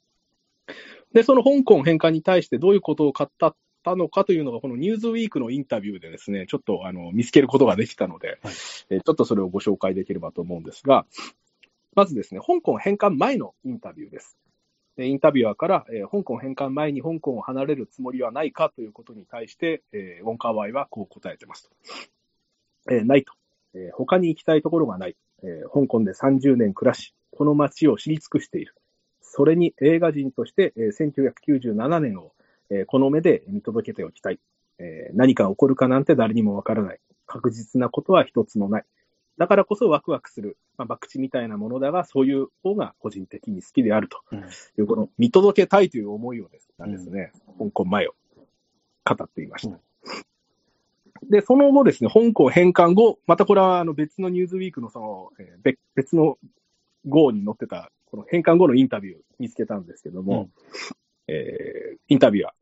[1.14, 3.56] で、その香港返還に対してどういうことを語った
[3.96, 8.38] のかというのが、このニューズウィークのインタビューでですね、ちょっとあの見つけることができたので、はい
[8.90, 11.06] えーちょっとそれをご紹介できればと思うんですが、
[11.96, 14.38] まずですね、香港返還前のインタビューです。
[14.96, 21.70] でインタビュアーから、えー香港返還前に香港を離れるつもりはないかということに対して、えーウォンカーワイはこう答えてますと。
[22.92, 23.34] えーないと、
[23.74, 28.76] えー他に行きたいところがない、えー香港で30年暮らし、この街を知り尽くしている。
[29.22, 32.34] それに映画人として、えー1997年を、
[32.70, 34.40] えーこの目で見届けておきたい。
[34.80, 37.00] えー何か起こるかなんて誰にもわからない。
[37.26, 38.86] 確実なことは一つもない。
[39.38, 44.44] だからこそワクワクする、まあ、博打みたいなものだが、そういう方が個人的に好きであるとうんい
[44.78, 48.16] う、この見届けたいという思いをですなんですね、香港前を
[49.06, 49.80] 語っていました。
[51.30, 56.38] で、その後ですね、香港返還後、またこれはあの別のニューズウィークのその、えー別別の
[57.06, 60.50] 号に載ってた、この返還後のインタビュー見つけたんですけども、
[61.28, 62.54] えーインタビュアー。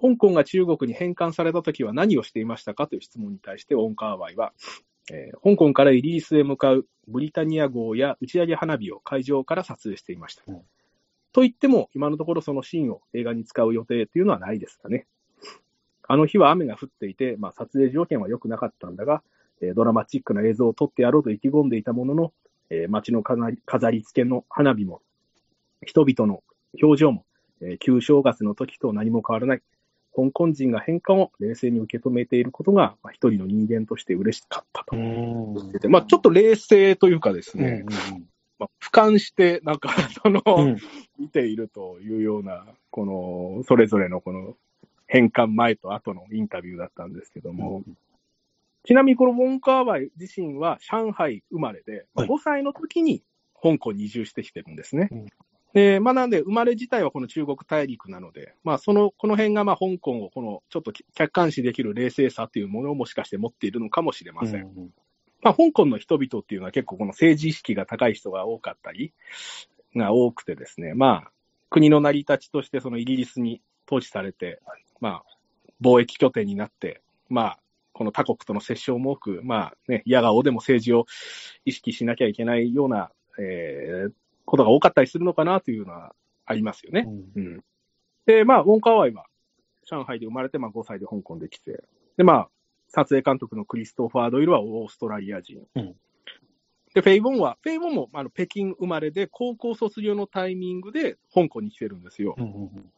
[0.00, 4.52] 香港が中国に返還された時は何をしていましたかという質問に対して、オンカーワイは、
[5.12, 10.42] えー香港からイギリスへ向かうブリタニア号や打ち上げ花火を会場から撮影していました。
[10.46, 10.60] うん
[11.32, 15.06] と言っても、今のところそのシーンを映画に使う予定というのはないですかね。
[16.08, 19.22] あの日は雨が降っていて、まあ、撮影条件は良くなかったんだが、
[19.60, 22.32] えードラマチックな映像を撮ってやろうと意気込んでいたものの、
[22.70, 25.02] えー街の飾り飾り付けの花火も、
[25.86, 26.42] 人々の
[26.82, 27.24] 表情も、
[27.60, 29.62] えー旧正月の時と何も変わらない。
[30.18, 34.96] 香港人が変化を冷静に受け止めていることが、まあ、一人の人間として嬉しかったと。
[35.70, 37.84] てて、まあ、ちょっと冷静というかですうんね、
[38.58, 39.90] まあ、俯瞰して、なんか、
[40.24, 40.68] その、うん。
[40.70, 40.78] うん
[41.18, 44.56] 見ているというような、この、それぞれのこの、
[45.08, 47.82] 返還前と後のインタビューだったんですけども、
[48.84, 52.28] ちなみにこのウォンカーワイ自身は上海生まれで、はい。
[52.28, 53.24] 5歳の時に
[53.60, 55.08] 香港に移住してきてるんですね。
[55.10, 55.26] うん
[55.74, 64.62] で、まあなんで生まれ自体はこの中国大陸なので、まあその、この辺がまあ香港をこのちょっと客観視できる冷静さっていうものをもしかして持っているのかもしれません。
[64.62, 64.90] うん
[65.40, 69.12] まあ香港の人々っていうのは結構この政治意識が高い人が多かったり、
[69.94, 71.30] が多くてですね、まあ
[71.70, 74.60] 国の成り立ちとしてそのイギリスに統治されて、
[75.00, 75.24] まあ
[75.80, 77.58] 貿易拠点になって、まあ
[77.92, 81.06] この他国との接触も多く、まあね、嫌がおでも政治を
[81.64, 84.12] 意識しなきゃいけないような、えー
[84.48, 86.14] ことが多かったりするのかなというのは
[86.46, 87.06] ありますよね。
[87.06, 87.64] うんうん。
[88.24, 89.26] で、まあ、ウォンカーワイは、
[89.84, 91.84] 上海で生まれて、まあ5歳で香港で来て、
[92.16, 92.48] で、まあ、
[92.88, 95.62] 撮影監督のクリストファー・ドイルはオーストラリア人。
[95.74, 95.94] うん
[96.94, 102.34] で、フェイ・ボンは、フェイ・ボンもあの北京生まれで、高校卒業のタイミングで香港に来てるんですよ。
[102.38, 102.92] うんうん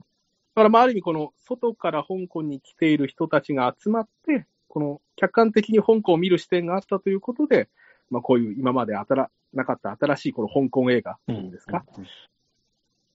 [0.52, 7.68] だから、まあ、ある意味、この外から香港に来ている人たちが集まって、この客観的に香港を見る視点があったということで、
[8.10, 11.36] まあ、こういう今まであたらなかった新しいこの香港映画うん。
[11.36, 11.84] いいですか、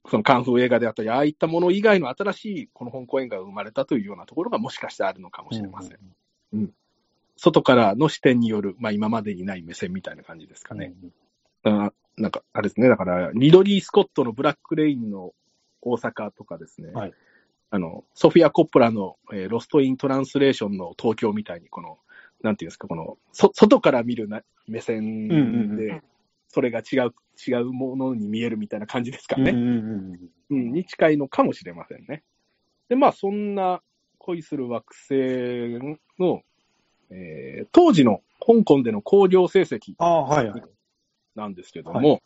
[0.09, 5.99] そのカンフー映画であったり、ああいったもの以外の新しいこの香港映画が生まれたというようなところがもしかしてあるのかもしれません。
[7.37, 10.93] 外からの視点による、まあ、今までにない目線みたいな感じですかね。
[11.63, 15.33] あなんか、あれですね、だから、リドリー・スコットのブラック・レインの
[15.81, 17.13] 大阪とかですね、はい。
[17.71, 21.99] あの、ソフィア・コッポラの、えーロスト・イン・トランスレーションの東京みたいに、この、
[22.45, 25.27] なんていうんですか、この、そ外から見るな目線
[25.75, 26.01] で、
[26.47, 27.13] それが違う、
[27.45, 29.51] 違うものに見えるみたいな感じですかね。
[29.51, 29.73] うんうんう
[30.13, 32.23] んうん、に近いのかもしれませんね。
[32.87, 33.81] で、まあ、そんな
[34.19, 35.13] 恋する惑星
[36.19, 36.41] の、
[37.09, 40.63] えー当時の香港での興行成績ああ、はいはい。
[41.35, 42.21] なんですけども、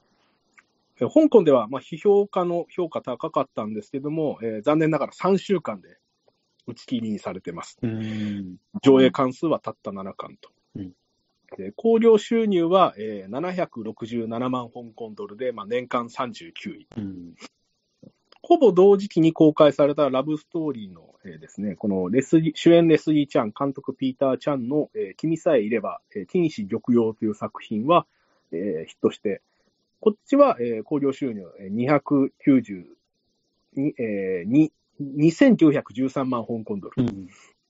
[1.00, 5.98] え香港では、まあ、批評家の評価高かったんですけども、えー残念ながら3週間で
[6.70, 7.78] 打ち切りにされてます。
[7.82, 8.58] うん。
[8.82, 10.50] 上映関数はたった7巻と。
[10.76, 10.94] うん
[11.58, 16.88] で興行収入は、えー767万香港ドルで、まあ、年間39位。
[16.98, 17.36] うん。
[18.42, 28.06] ほぼ同時期に公開されたラブストーリーの、えーですね、このレス主演レスリー・チャン、監督ピーター・チャンの、えー君さえいれば、えー金糸玉葉という作品は、
[28.52, 29.42] えーヒットして、
[30.00, 32.86] こっちは、えー興行収入えー290
[33.76, 34.72] に、えーに
[35.02, 37.28] 2913万香港ドル、うん。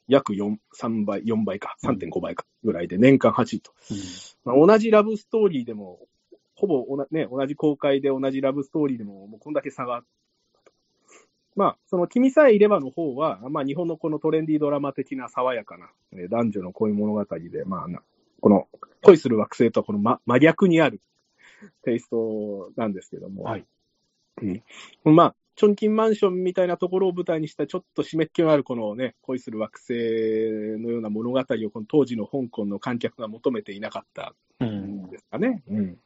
[0.08, 3.72] 約4、3倍、4倍か、3.5倍かぐらいで年間8位と。
[3.92, 3.98] うん
[4.44, 6.00] まあ、同じラブストーリーでも、
[6.56, 10.04] ほぼおな、ね、同じ公開で同じラブストーリーでも、もうこんだけ差があっ
[10.54, 10.74] たと。
[11.56, 18.02] まあ、その君さえいればの方は、まあ、日本のこのトレンディードラマ的な爽やかな、えー男女の恋物語で、まあな、
[18.42, 18.68] この
[19.04, 21.02] 恋する惑星とはこの、ま、真逆にある
[21.84, 23.66] テイストなんですけども、はい。
[25.06, 29.93] うん、まあ、チョンキンマンションみたいなところを舞台にしたちょっと湿っ気のあるこのね、恋する惑星
[30.82, 34.70] のような物語をこの当時の香港の観客が求めていなかったうん
[35.07, 35.62] んですかね。
[35.70, 35.97] うん。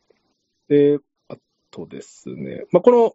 [0.70, 0.97] で、
[1.30, 1.36] あ
[1.70, 3.14] とですね、まあ、この、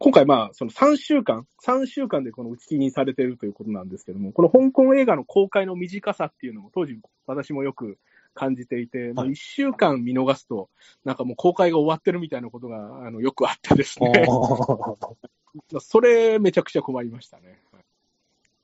[0.00, 7.96] 今回まあ、その3週間、3週間でこの打ち切りにされているということなんですけども、この香港映画の公開の短さっていうのも当時私もよく
[8.34, 10.68] 感じていて、もう1週間見逃すと、
[11.04, 14.26] なんかもう公開が終わってるみたいなことがあのよくあってですね。
[15.80, 17.58] それ、めちゃくちゃ困りましたね。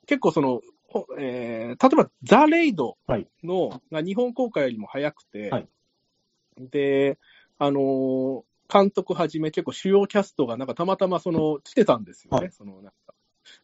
[0.06, 2.96] 結構その、ほえー例えば、ザ・レイド
[3.42, 5.68] の、が日本公開よりも早くて、はい。
[6.58, 7.18] で、
[7.58, 12.38] あのー監督はじめ結構主要キャストがなんかたまたまその来てたんですよね。
[12.38, 12.52] はい。
[12.52, 12.92] そのなんか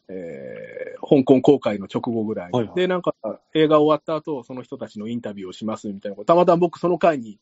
[0.08, 2.50] えー香港公開の直後ぐらい。
[2.50, 2.76] に、はいはい。
[2.76, 3.14] で、なんか
[3.54, 7.38] 映画終わった後、その人たちのインタビューをしますみたいなこと、たまたま僕その回に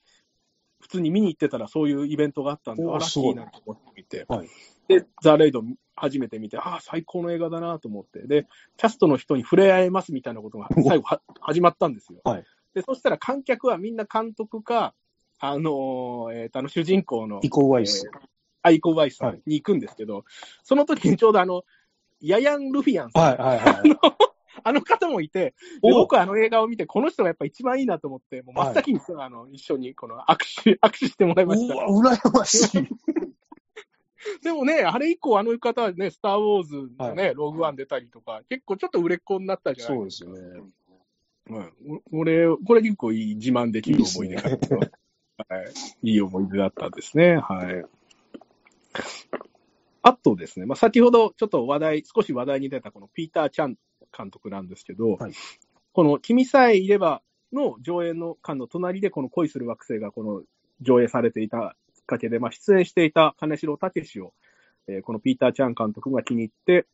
[0.79, 4.49] 普通に見に行ってたらそういうイベントがあったんで、あ、ラッキーなと思って見て、はい
[4.89, 5.63] で、ザ・レイド
[5.95, 12.21] 初めて見て、ああ、最高の映画だなと思って、で、キャストの人に触れ合えますみたいなことが最後は始まったんですよ。
[12.25, 14.93] はいで、そしたら観客はみんな監督か、
[15.39, 18.07] あのーえーとあの主人公のイコーワイス。
[18.07, 18.21] えー
[18.63, 20.25] アイコ・ワイスさはいんに行くんですけど、
[20.65, 21.63] その時にちょうどあの、
[22.21, 23.99] ヤヤン・ルフィアンさん、はいはいはい。
[24.65, 31.75] あの方もいて、僕はあの映画を見て、この人がやっぱ一番いいなと思って、もう真っ先に、あの一緒にこの握手、握手してもらいました。
[31.75, 32.89] うわ、羨ましい。
[34.43, 40.31] でもね、あれ以降、あの方はね、スター・ウォーズのね、ログワン出たりとか、結構ちょっと売れっ子になったじゃないですか。
[40.31, 40.73] そうですよね。
[41.49, 41.61] う
[41.95, 44.91] ん、俺、これ結構いい自慢できる思い出があって、はい、
[46.03, 47.37] いい思い出だったですね。
[47.37, 47.85] はい。
[50.03, 53.77] あとですね、まあ、先ほどちょっと話題、少し話題に出たこのピーター・チャン
[54.17, 55.33] 監督なんですけど、はい
[55.97, 57.23] この君さえいれば
[57.55, 60.43] の上映の間の隣でこの恋する惑星がこの
[60.83, 61.75] 上映されていた
[62.07, 64.33] かけで、まあ、出演していた金城武史を、
[64.89, 66.87] えーこのピーター・チャン監督が気に入って、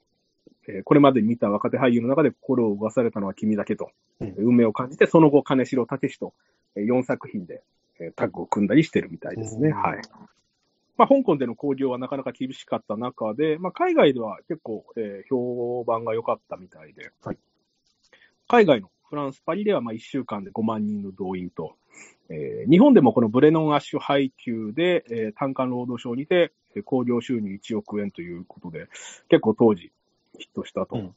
[0.69, 3.91] えーこれまでに見た若手俳優の中で心を動かされたのは君だけと、
[4.21, 6.33] うん運命を感じて、その後、金城武史と
[6.77, 7.63] 4作品で
[8.01, 9.69] えータッグを組んだりしてるみたいですね。
[9.69, 10.03] うんはい。
[10.97, 17.39] まあ、香港での興行はなかなか厳しかった中で、まあ、海外では結構、えー評判が良かったみたいで、はい
[18.49, 21.77] 海外のフランス、パリではまあ1週間で5万人の動員と、
[22.33, 28.87] えー日本でもこのブレノン・アッシュ配給で、えー単館労働省にて、えー興行収入1億円ということで、
[29.29, 29.93] 結構当時
[30.39, 30.97] ヒットしたと。
[30.97, 31.15] うん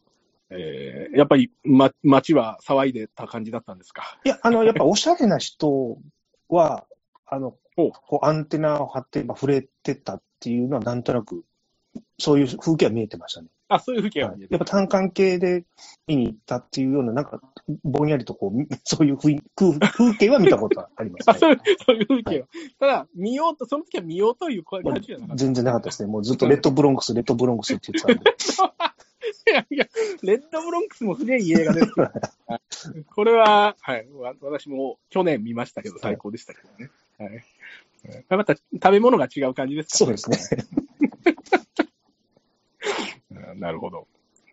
[0.51, 4.19] えーやっぱり、ま、街は騒いでた感じだったんですか？
[4.25, 5.97] いや、あの、やっぱおしゃれな人
[6.49, 6.85] は、
[7.25, 11.43] あの、おこうアンテナを張って、まあ、触れてたっていうのはなんとなく
[12.17, 13.47] そういう風景は見えてましたね。
[13.67, 15.65] あ、そういう風景ははい見えてやっぱ単管系で
[16.07, 17.41] 見に行ったっていうような、なんか、
[17.83, 21.39] ぼんやりとこう、 そういう風風風景は見たことはありますあ、ね。
[21.39, 22.47] そういう、そういう風景は。
[22.79, 25.43] ただ、見ようと、その時は見ようという感じじゃなかった。
[25.43, 26.11] 全然なかったですね。
[26.11, 28.31] もうずっとレッドブロンクス、レッドブロンクスって言ってたんで。
[29.47, 29.87] いやいや、
[30.21, 32.11] レッドブロンクスもすげえいい映画ですよ。
[32.47, 32.61] はい
[33.15, 36.91] これは、はい、わ私も去年見ましたけど、最高でしたけどね。
[37.17, 37.43] はい。
[38.29, 40.37] また食べ物が違う感じですかそうですね。
[43.59, 44.07] なるほど。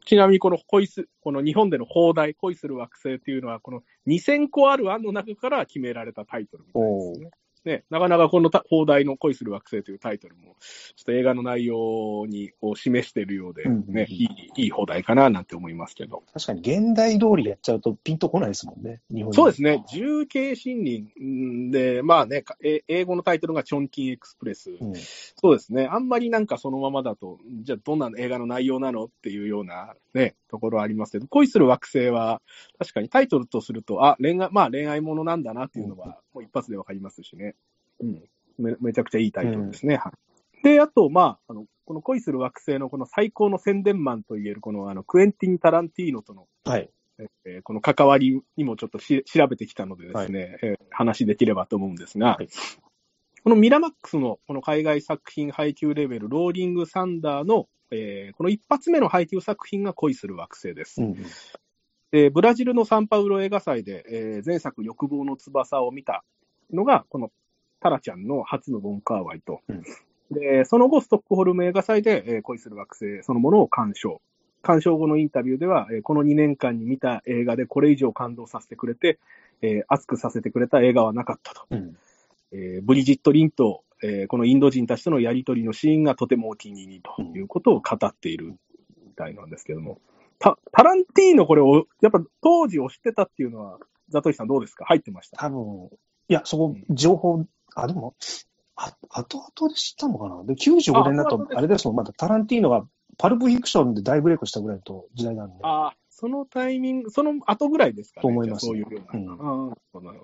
[0.04, 7.30] ちなみにこの恋す、この日本での放題、恋する惑星っていうのは、この2000個ある案の中から決められたタイトルみたいですね。
[7.64, 10.56] ね、なかなかこのた放題の恋する惑星というタイトルも、
[10.96, 16.22] ちょっと映画の内容にを示しているようで、うんうんうんね、いい、いい放題かななんて思いますけど。
[16.32, 19.00] 確かに現代通りやっちゃうとピンとこないですもんね。
[19.10, 22.44] 日本そうですね、重慶森林んで、まあね、
[22.88, 24.70] 英語のタイトルがチョンキンエクスプレス。
[24.70, 24.94] うん。
[24.94, 25.86] そうですね。
[25.90, 32.42] あんまりなんかそのままだと、じゃあどんな映画の内容なのっていうようなね、ところはありますけど、恋する惑星は、
[32.78, 37.54] 確かにタイトルとすると、あ、恋愛、まあ恋愛ものなんだなっていうのは、もう一発でわかりますしね。
[38.00, 38.22] うん。
[38.58, 39.96] めめちゃくちゃいいタイトルですね。
[39.96, 40.62] はい。
[40.62, 46.90] で、あと、まあ、あの、この恋する惑星のこの最高の宣伝マンといえる、このあの、クエンティン・タランティーノとのはい。
[47.44, 52.48] えーこの関わりにもちょっとし調べてきたのでですね、えー話できればと思うんですが、はい
[53.44, 61.02] このミラマックスのこの海外作品配給レベル、ローリングサンダーの、えーこの一発目の配給作品が恋する惑星です。
[61.02, 61.16] うん。
[62.12, 66.24] でブラジルのサンパウロ映画祭で、えー前作欲望の翼を見た
[66.72, 67.30] のが、この
[67.80, 69.82] タラちゃんの初のボンカーワイと、うん
[70.32, 74.20] で、その後、ストックホルム映画祭で、えー恋する惑星そのものを鑑賞。
[74.62, 79.18] 鑑賞後のインタビューでは、えーこの2年間に見た映画でこれ以上感動させてくれて、
[79.62, 81.66] えー熱くさせてくれた映画はなかったと。
[81.70, 81.96] うん。
[82.52, 88.54] えーブリジット・リンと、えーこのインド人たちとのやりとりのシーンがとてもお気に入りということを語っている
[89.04, 89.98] みたいなんですけども、
[90.42, 93.78] タタランティーノこれを、やっぱ当時を知ってたっていうのは、
[94.08, 94.84] ザトイさんどうですか？
[94.86, 95.38] 入ってました？
[95.38, 95.88] 多分、
[96.28, 98.14] いや、そこ、情報、あ、でも、
[98.76, 100.44] あ、後々で知ったのかな？
[100.44, 102.84] で、95年だとあれですもん、まだタランティーノが
[103.18, 105.64] パルプフィクションで大ブレイクしたぐらいの時代なんで。
[105.64, 108.22] ああ、そのタイミング、その後ぐらいですかね？
[108.22, 109.34] と思いますじゃあそういうような。
[109.34, 110.20] うん。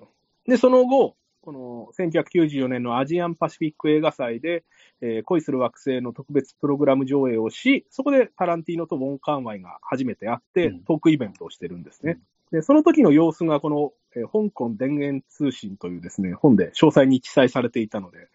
[0.47, 1.15] で、その後、
[1.49, 4.63] この1994年のアジアンパシフィック映画祭で、
[5.01, 12.19] えー恋する惑星の特別プログラム上映をし、そこでタランティーノとウォン・カーンワイが初めて会ってうん、トークイベントをしてるんですね。
[12.51, 18.27] で、その時の様子がこの、えー香港電源通信というですね、本で詳細に記載されていたので、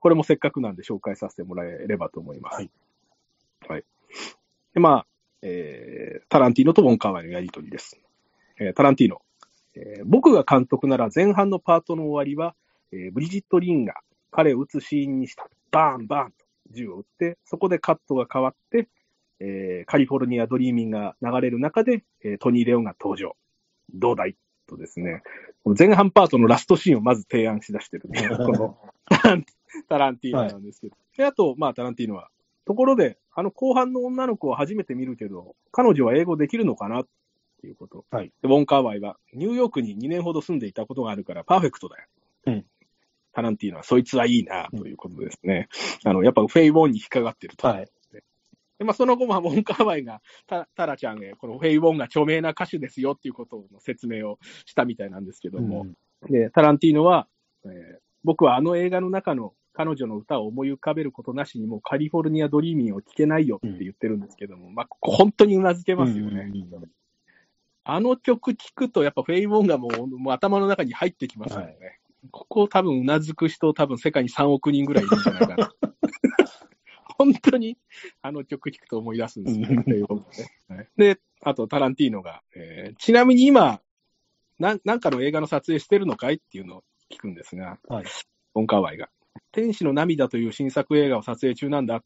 [0.00, 2.56] これもせっかくなんで紹介させてもらえればと思います。
[2.56, 2.70] はい。
[3.68, 3.84] はい。
[4.74, 5.06] で、まあ、
[5.42, 7.96] えータランティーノとウォン・カーワイのやりとりです。
[8.58, 9.22] えータランティーノ、
[9.76, 12.54] えー僕が監督なら前半のパートの終わりは、
[12.92, 13.94] えーブリジット・リンが
[14.30, 15.48] 彼を撃つシーンにした。
[15.70, 16.36] バーン、バーンと
[16.70, 18.88] 銃を撃って、そこでカットが変わって、
[19.40, 23.36] えーカリフォルニア・ドリーミンが流れる中で、えートニー・レオンが登場。
[23.92, 24.36] どうだい？
[24.66, 25.22] とですね、
[25.78, 28.76] 前半パートのラストシーンをまず提案しだしてるっていうこの
[29.88, 30.96] タランティーノなんですけど。
[31.16, 32.30] で、あと、まあ、タランティーノは、
[32.64, 37.02] ところで、あの後半の女の子を初めて見るけど、彼女は英語できるのかな？
[37.02, 37.10] って
[37.66, 38.04] いうこと。
[38.10, 42.08] はいで、ウォン・カーワイは、ニューヨークに2年ほど住んでいたことがあるから、パーフェクトだよ。
[42.46, 42.64] うん
[43.32, 45.68] タランティーノは、そいつはいいな、ということですね。
[46.06, 47.68] あの、やっぱフェイ・ウォンに引っかかってると。
[47.68, 47.86] はい。
[48.78, 55.86] で、まあ、その後、まあ、ウォン・カーワイが、タタラちゃんへ、このフェイ・ウォンが著名な歌手ですよっていうことの説明をしたみたいなんですけども、
[56.30, 57.28] で、タランティーノは、
[57.66, 66.50] えー僕はあの映画の中の彼女の歌を思い浮かべることなしにもうカリフォルニア・ドリーミンを聴けないよって言ってるんですけども、まあ、ここ本当にうなずけますよね。
[66.52, 66.90] うん
[67.88, 71.66] あの曲聴くと、やっぱフェイ・ウォンがもうもう頭の中に入ってきますよね。
[71.66, 71.76] はい
[72.32, 75.72] ここ多分うなずく人、多分世界に3億人ぐらいいるんじゃないかな。
[77.18, 77.78] 本当に
[78.20, 80.02] あの曲聴くと思い出すんですよね、ね。
[80.68, 83.80] はいで、あとタランティーノが、えーちなみに今、
[84.58, 88.04] なんなんかの映画の撮影してるのかいっていうのを聞くんですが、はい
[88.54, 89.08] ボンカーワイが。
[89.52, 92.02] 天使の涙という新作映画を撮影中なんだ。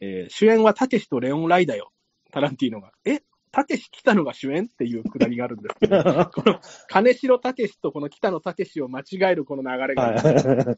[0.00, 1.90] えー主演はたけしとレオン・ライだよ。
[2.30, 2.92] タランティーノが。
[3.04, 3.22] え
[3.56, 10.76] たけし北野が主演っていうくだりがあるんですけど、 この金城たけしとこの北野たけしを間違えるこの流れが、はい。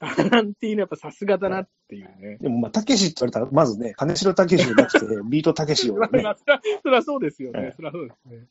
[0.00, 2.38] タランティーノやっぱさすがだなっていうね。
[2.40, 6.22] でも、まあ、たけしって言われたら、まずね、金城たけしじゃなくて、 ビートたけしをまあね。
[6.22, 6.36] まあ
[6.82, 7.60] それはそうですよね。
[7.60, 8.46] はいそれはそうですね、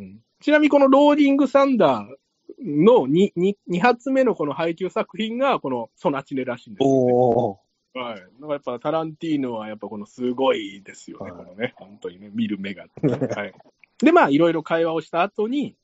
[0.00, 2.06] うんちなみにこのローリングサンダー
[2.60, 7.12] の 2, 2, 2発目のこの配給作品がこのソナチネらしいんですよ、ね。
[7.14, 7.64] おー。
[7.94, 8.14] はい。
[8.16, 12.86] だからやっぱタランティーノはやっぱこのすごいですよね、はいこのね、本当にね、見る目が。
[13.02, 13.54] はい。
[13.98, 15.76] で、まあいろいろ会話をした後に、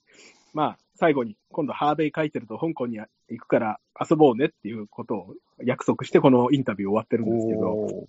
[0.52, 3.08] まあ最後に今度ハーベイ書いてると香港に行
[3.38, 5.34] くから遊ぼうねっていうことを
[5.64, 8.06] 約束してこのインタビュー終わってるんですけど、おー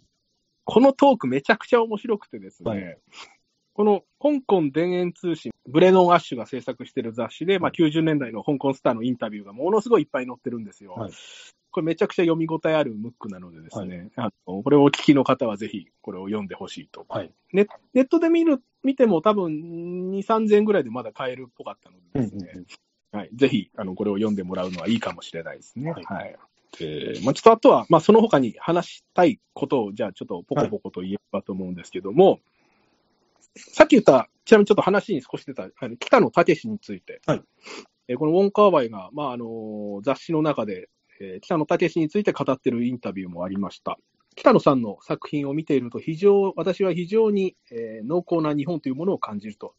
[0.64, 2.98] このトークめちゃくちゃ面白くてですね、はい
[3.74, 10.92] この香港田園通信、ブレノン・アッシュが制作してる雑誌で、まあ、90年代の香港スターのインタビューがものすごいいっぱい載ってるんすよ。
[10.92, 11.12] はい
[11.72, 17.06] これめちゃくちゃ読み応えあるムックなのでですね、あのこれをお聞きの方はぜひこれを読んでほしいと。
[17.10, 17.32] はい。
[17.54, 22.66] ネネットで見る、見ても多分2、3000円ぐらいでまだ買えるっぽかったのでですね、
[23.12, 23.30] はい。
[23.34, 25.92] ぜひ、あの、これを読んでもらうのはいいかもしれないですね。
[25.92, 26.38] はいはい。
[26.78, 32.40] で、まあ、ちょっとあとは、まあ、その他に話したいことを、じゃあちょっとポコポコと言えばと思うんですけども、
[33.56, 37.42] さっき言った、ちなみにちょっと話に少し出た、あの北野武について、はい
[38.08, 40.90] えーこのウォン・カーワイが、まあ、あの雑誌の中で、
[41.22, 44.00] えー北野武について語ってるインタビューもありました。
[44.36, 49.76] 北野さんの作品を見ていると、非常、私は非常に、えー濃厚な日本というものを感じると。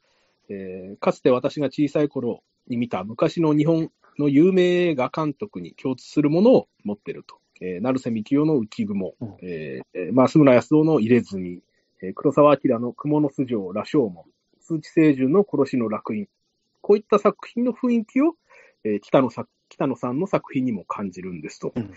[0.48, 7.38] えーかつて私が小さい頃に見た昔の日本の有名映画監督に共通するものを持っていると。
[7.60, 11.62] えー成瀬幹雄の浮雲、うんえーえーまあ、村康夫の入れ墨、
[12.02, 14.24] えー黒澤明の蜘蛛の巣城、羅生門、
[14.60, 16.28] 通知清純の殺しの楽園。
[16.82, 18.34] こういった作品の雰囲気を、
[18.84, 21.72] えー北野さ北野さんの作品にも感じるんですと。
[21.74, 21.90] うん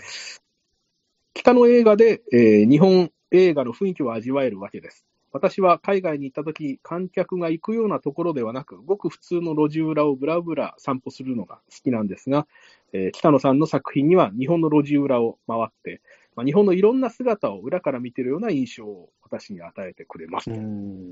[1.38, 5.06] 北の映画で、えー日本映画の雰囲気を味わえるわけです。
[5.34, 12.48] 私は海外に行った時、観客が行くようなところではなく、ごく普通の路地裏をぶらぶら散歩するのが好きなんですが、
[12.94, 16.02] えー北野さんの作品には日本の路地裏を回って、
[16.38, 21.10] まあ、日本のいろんな姿を裏から見てるような印象を私に与えてくれますとうん。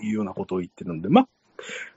[0.00, 1.28] いうようなことを言ってるので、まあ、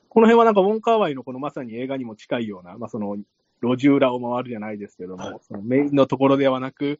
[0.09, 3.17] この辺はなんかウォンカーワイのこのまさに映画にも近いような、まあその
[3.61, 6.99] 路地裏を回るじゃないですけども、はいそのメインのところではなく、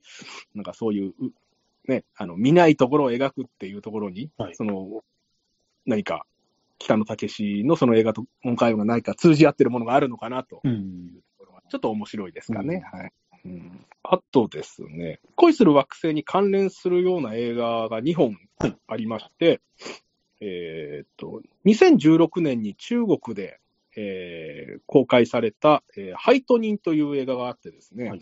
[0.56, 1.32] なんかそういう、う
[1.88, 5.04] ね、あの、見ないところを描くっていうところに、はいその、
[5.86, 6.26] 何か、
[6.78, 11.20] 北野武のその映画とウォンカーワイが何か通じ合ってるものがあるのかなとうん。
[11.70, 12.84] ちょっと面白いですかね。
[12.92, 13.12] はい。
[13.46, 19.62] うん、あとですね、恋する惑星に関連するような映画が2本はいありまして、
[20.42, 23.60] えーっと、2016年に中国で、
[24.00, 28.22] えー公開された、えーハイトニンという映画があってですね、はい。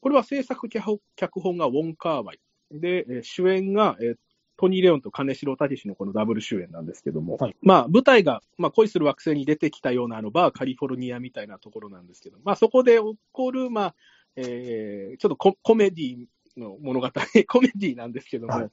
[0.00, 2.40] これは制作脚本がウォン・カーワイ。
[2.72, 4.16] で、えー主演が、えー
[4.58, 7.56] トニー・レオンと金城武のこのダブル主演なんですけども、はい。
[7.60, 13.94] まあ舞台が、まあ、恋する惑星に出てきたようなあのバーカリフォルニアみたいなところなんですけど、まあそこで起こる、まあ、
[14.36, 16.26] えーちょっとココメディ
[16.56, 17.08] の物語、
[17.48, 18.70] コメディなんですけども、はい。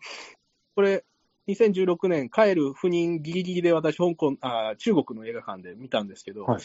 [0.76, 1.04] これ、
[1.48, 6.62] 2016年、帰る赴任ギリギリで私、香港、あ中国の映画館で見たんですけど、はい。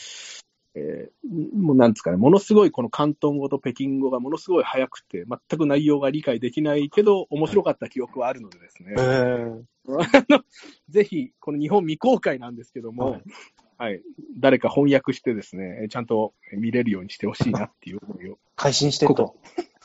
[0.74, 8.95] えーもうなんですかね、ものすごいこの広東語と北京語がものすごい早くて、全く内容が理解できないけど、面白かった記憶はあるのでですね、
[10.89, 13.20] ぜひ、この日本未公開なんですけども、は
[13.79, 13.97] はい。
[13.97, 14.03] い、
[14.39, 19.37] 誰か翻訳してですね、ちゃんと見れるようにしてほしいなっていう思いを、配信してと。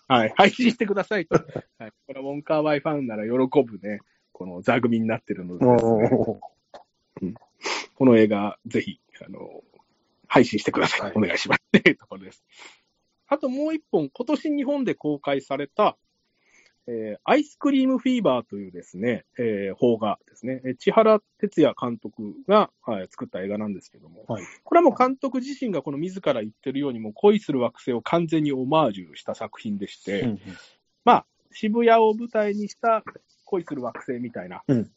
[0.07, 1.35] はい、配信してくださいと。
[1.77, 3.99] はい、これはウォンカーワイファンなら喜ぶね、
[4.33, 6.39] この座組になってるのでですね、お
[7.95, 9.61] この映画、ぜひ、あの、
[10.27, 11.01] 配信してください。
[11.01, 11.63] はいお願いします。
[11.77, 12.43] っていうところです。
[13.27, 15.95] あともう一本、今年日本で公開された、
[16.87, 20.61] えーアイスクリームフィーバーというですね、えー邦画ですね。
[20.65, 30.39] えー千原哲也監督が、はい作った映画なんですけども、はいこれはもう監督自身がこの自ら言ってるように、もう恋する惑星を完全にオマージュした作品でして、うん
[31.05, 33.03] まあ、渋谷を舞台にした
[33.53, 34.91] 恋する惑星みたいな、うん。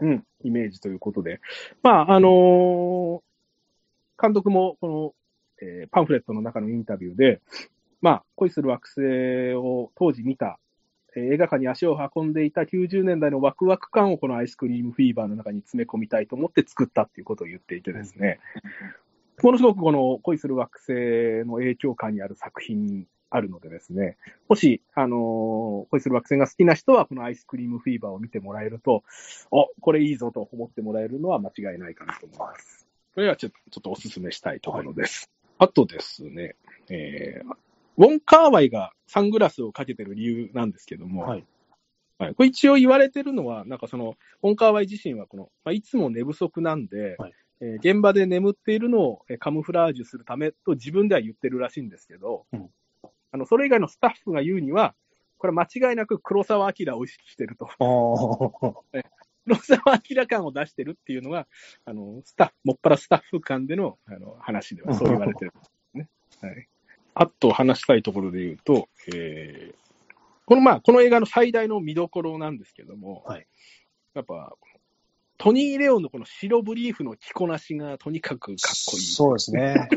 [0.00, 1.40] うんイメージということで、
[1.82, 3.20] まあ、あのー
[4.20, 5.14] 監督もこの、
[5.60, 7.40] えーパンフレットの中のインタビューで、
[8.00, 10.58] まあ、恋する惑星を当時見た、
[11.16, 18.40] えー映画館に足を運んでいた90年代のワクワク感をこのアイスクリームフィーバーの中に詰め込みたいと思って作ったっていうことを言っていてですね、
[19.42, 20.92] ものすごくこの恋する惑星
[21.46, 23.06] の影響感にある作品に
[23.36, 24.16] あるのでですね、
[24.48, 29.02] もし、あのー恋する惑星が好きな人は、このアイスクリームフィーバーを見てもらえると、
[29.50, 32.86] お、これいいぞと思ってもらえるのは間違いないかなと思います。
[33.12, 35.30] これはちょっとちょっとお勧めしたいところです。
[35.58, 36.54] あとですね、
[36.88, 37.56] えー、
[37.96, 41.44] ウォン・カーワイがサングラスをかけてる理由なんですけども、はい。
[42.18, 42.34] はい。
[42.36, 47.32] これ一応言われてるのは、なんかその、ウォン・カーワイ自身はこの、まあ、いつも寝不足なんで、はい。
[47.60, 52.70] えー現場で眠っているのをえーカムフラージュするためと自分では言ってるらしいんですけど、うん
[53.34, 54.94] あのそれ以外のスタッフが言うには、
[55.38, 57.68] これ間違いなく黒澤明を意識してると。
[59.44, 61.48] 黒澤明感を出してるっていうのが、
[61.84, 66.08] あの、スタッフ、もっぱらスタッフ間でのあの話ではそう言われてるんですね。
[66.40, 66.68] はい。
[67.14, 69.74] あと話したいところで言うと、えー
[70.46, 73.46] このまあ、この映画の最大の見どころなんですけども、はい
[74.14, 74.54] やっぱ、
[75.38, 79.02] トニー・レオンのこの白ブリーフの着こなしがとにかくかっこいい。
[79.02, 79.88] そうですね。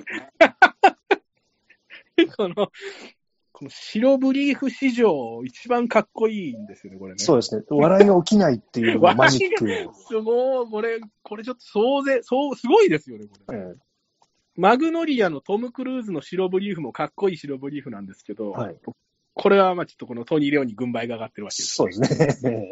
[2.35, 2.71] この、
[3.57, 7.17] この白ブリーフ史上一番かっこいいんですよね、これね。
[7.17, 7.63] そうですね。
[7.67, 9.93] 笑いが起きないっていう マジックを。
[9.95, 13.57] すごい、これ、これちょっと総勢、そう、すごいですよね、これ。
[13.57, 13.73] え
[14.57, 18.75] マグノリアのトム・クルーズの白ブリーフもかっこいい白ブリーフなんですけど、はい
[19.33, 21.75] これはまあちょっとこのトニー・レオンに軍配が上がってるわけです。
[21.75, 21.93] そうで
[22.31, 22.71] すね。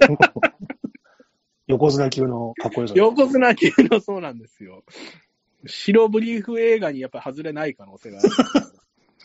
[1.68, 2.94] 横綱級のかっこよさ。
[2.96, 4.84] 横綱級のそうなんですよ。
[5.68, 8.30] 白ブリーフ映画にやっぱ外れない可能性がある。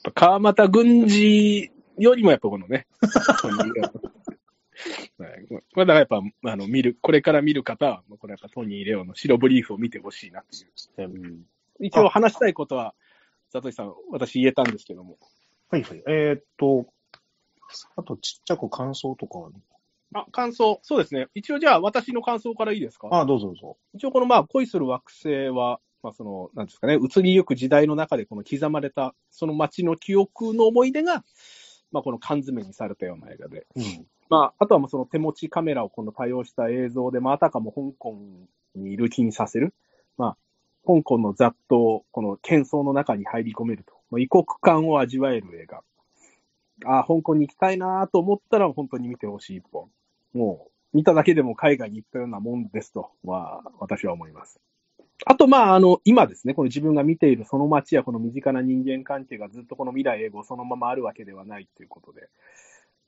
[0.05, 2.87] やっぱ川又軍事よりもやっぱこのね。
[5.19, 6.21] はいこれだからやっぱ、
[6.51, 11.09] あの、見る、これから見る方は、これやっぱトニー・レオンの白ブリーフを見てほしいなっていう。
[11.11, 11.43] うん
[11.83, 12.95] 一応話したいことは、
[13.51, 15.19] ザトシさん、私言えたんですけども。
[15.71, 16.03] はいはい。
[16.09, 16.87] えーっと、
[17.97, 19.51] あとちっちゃく感想とかは、
[20.15, 20.79] あ、感想。
[20.83, 21.29] そうですね。
[21.35, 23.09] 一応じゃあ私の感想からいいですか？
[23.13, 23.77] あ、どうぞどうぞ。
[23.95, 31.25] 一応このまあ恋する惑星は、まあその、なんですかね、移りゆく時代の中でこの刻まれた、その街の記憶の思い出が、
[31.93, 33.67] まあこの缶詰にされたような映画で。
[33.77, 34.07] うん。
[34.29, 38.17] まあ、あとはもうその手持ちカメラをこの多用した映像で、まああたかも香港
[38.77, 39.75] にいる気にさせる。
[40.17, 40.37] まあ、
[40.87, 43.93] 香港の雑踏、この喧騒の中に入り込めると。
[44.11, 45.83] まあ、異国感を味わえる映画。
[46.87, 49.91] ああ、香港に行きたいなと思ったら本当に見てほしい一本。
[50.33, 54.61] もう、見ただけでも海外に行ったようなもんですと、まあ、私は思います。
[55.27, 62.29] あと、まあ、あの、今ですね、この自分が見ているその街やこの身近な人間関係がずっとこの未来永劫そのままあるわけではないということで。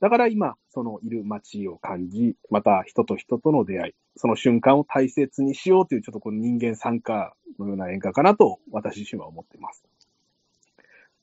[0.01, 9.85] だから今、そのいる街を感じ、また人と人との出会い、その瞬間を大切にしようというちょっとこの人間参加のような映画かなと私自身は思っています。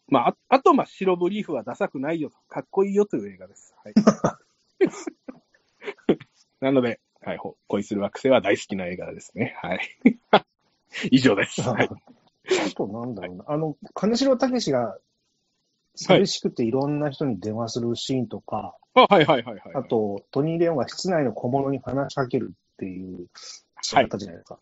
[0.07, 3.75] まあ、ああと、まあ、白ブリーフはダサくないよと、かっこいいよという映画です。
[3.83, 3.93] はい。
[6.61, 9.55] なので、はい、ほ恋する惑星は大好きな映画ですね。
[9.61, 9.79] はい。
[11.11, 11.61] 以上です。
[11.61, 11.89] はい。
[11.89, 13.45] あとなんだろうな。
[13.47, 14.97] あの、金城武が
[15.95, 19.61] 寂しくていろんな人に電話するシーンとか、あ、はいはいはいはい。
[19.75, 23.27] あと、トニー・レオンが室内の小物に話しかけるっていう、
[23.81, 24.59] そうだったじゃないですか。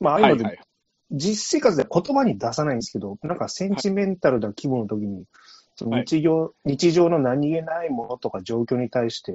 [0.00, 0.66] まあ、ああいうので、はいはい。
[1.12, 5.24] 実生活で言葉に出さないんですけど、なんかセンチメンタルな気分の時に、
[5.76, 9.32] その日常、日常の何気ないものとか状況に対して、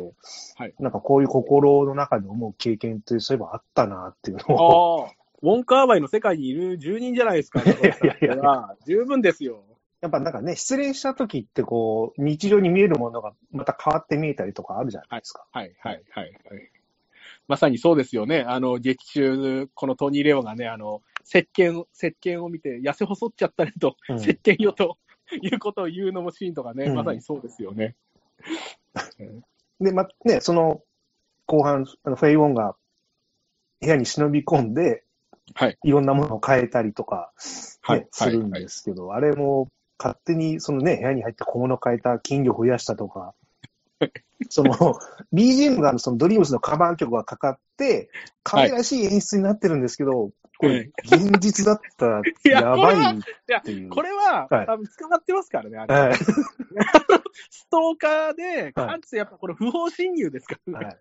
[0.56, 7.62] はいなんかこういう心の中で思う経験ってそういえばあったなっていうのを、ォンカーワイの世界にいる住人じゃないですか。
[7.62, 9.64] いやいやいやいや十分ですよ。
[10.02, 15.46] やっぱなんかね、失恋した時ってこう、日常に見えるものがまた変わって見えたりとかあるじゃないですか。
[15.52, 16.72] はいはいはいはい。
[17.48, 18.44] まさにそうですよね。
[18.48, 24.98] あの、劇中、このトニー・レオがね、あの、石鹸、石鹸を見て、痩せ細っちゃったねと、うん石鹸よと
[25.42, 27.96] いうことを言うのもシーンとかね、うんまさにそうですよね。
[29.80, 30.84] で、ま、ね、その、
[31.48, 32.76] 後半、あのフェイ・ウォンが
[33.82, 35.05] 部屋に忍び込んで、
[35.54, 35.78] はい。
[35.84, 38.08] いろんなものを変えたりとか、ねはい。
[38.12, 43.34] するんですけど、あれも勝手にそのね、部屋に入って小物変えた、筋力増やしたとか、
[44.50, 44.74] その、
[45.34, 48.10] BGM がそのドリームスのカバー曲がかかって、
[48.44, 53.90] 可愛らしい演出になってるんですけど、これ、現実だったらいややばいっていう。
[53.90, 55.94] これは、はい多分捕まってますからね、あれ。
[55.94, 56.14] はい。
[57.50, 60.86] ストーカーで、かつてやっぱこれ不法侵入ですからね。
[60.86, 60.98] はい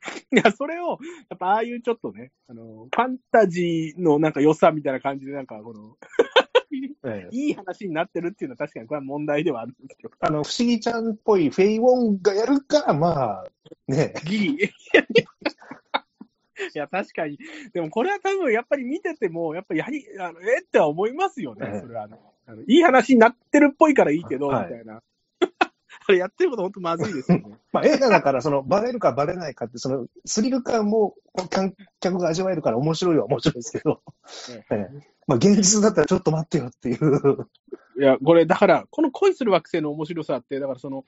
[0.32, 5.96] いや、それを、やっぱああいうちょっとね、あの、ファンタジーのなんか良さみたいな感じで、なんかこの、
[7.04, 10.14] ええ いい話になってるっていうのは確かにこれは問題ではあるんですけど。
[10.20, 13.46] あの、不思議ちゃんっぽいフェイ・ウォンがやるから、まあ、
[13.86, 14.64] ね、ギリ。
[16.74, 17.38] いや、確かに。
[17.72, 21.80] でもこれは多分やっぱり見てても、やっぱりやり、あのえっては思いますよねええ。
[21.80, 22.62] それはあのあの。
[22.62, 25.02] いい話になってるっぽいからいいけど、みはいたいな。
[26.08, 27.44] あれやってること本当まずいですよね。
[27.70, 31.14] まあ映画だから、その、バレるかバレないかって、その、スリル感も
[31.50, 34.00] 観客が味わえるから面白いは面白いですけど、
[34.50, 34.88] ええ
[35.28, 37.48] まあ現実だったらちょっと待ってよっていう。
[37.98, 41.04] いや、これ、だから、この恋する惑星の面白さって、だからその、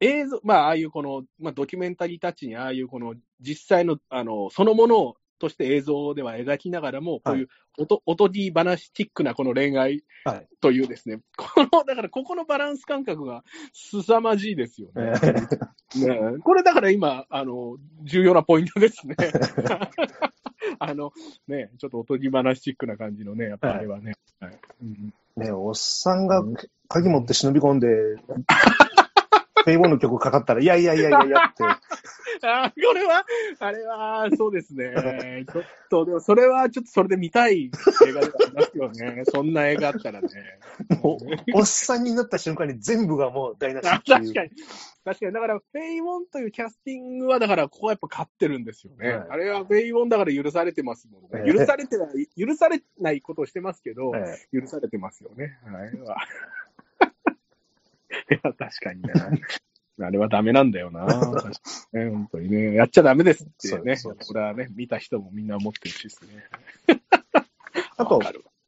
[0.00, 10.48] 映像、まあ、ああいうこの、まあ、ドキュメンタリータッチに、ああいうこの、実際の、あの、そのものとして映像では描きながらも、こういう、音、音ディ話チックなこの恋愛はい。
[10.60, 15.12] というですね、この、だからここのバランス感覚が凄まじいですよね。
[15.96, 19.16] え ねこれだから今、あの、重要なポイントですね。
[20.80, 21.12] あの、
[21.46, 24.14] ね、ちょっとおとぎ話チックな感じのね、やっぱあれはね。
[24.40, 26.42] はいうんえねおっさんが
[26.88, 27.86] 鍵持って忍び込んで、
[29.68, 31.62] フェイ・ウォンの曲かかったら、いやいやいやいやいやって、
[32.46, 33.24] あーこれは、
[33.58, 34.94] あれは、そうですね。
[35.52, 37.70] ちょっと、でもそれはちょっとそれで見たい
[38.06, 39.22] 映画ではありますよね。
[39.26, 40.28] そんな映画あったらね。
[41.02, 43.84] もう、おっさんになった瞬間に全部がもう台無し。
[43.88, 44.32] 確かに。
[45.04, 45.32] 確かに。
[45.32, 49.10] だから、フェイ・ウォンというキャスティングは、だから、ここはやっぱ勝ってるんですよね。
[49.10, 51.28] はいあれはフェイ・ウォンだから許されてますもんね。
[51.46, 55.58] ええ許されてない、許されないことをしてますけど、え許されてますよね。
[55.64, 55.92] はい。
[58.30, 59.12] や、確かにね。
[60.00, 61.06] あれはダメなんだよな。
[61.06, 61.48] 確か
[61.92, 62.74] にね、本当にね。
[62.74, 63.96] やっちゃダメですってね。
[63.96, 66.44] そうこれはね、見た人もみんな思ってるしですね。
[67.96, 68.20] あと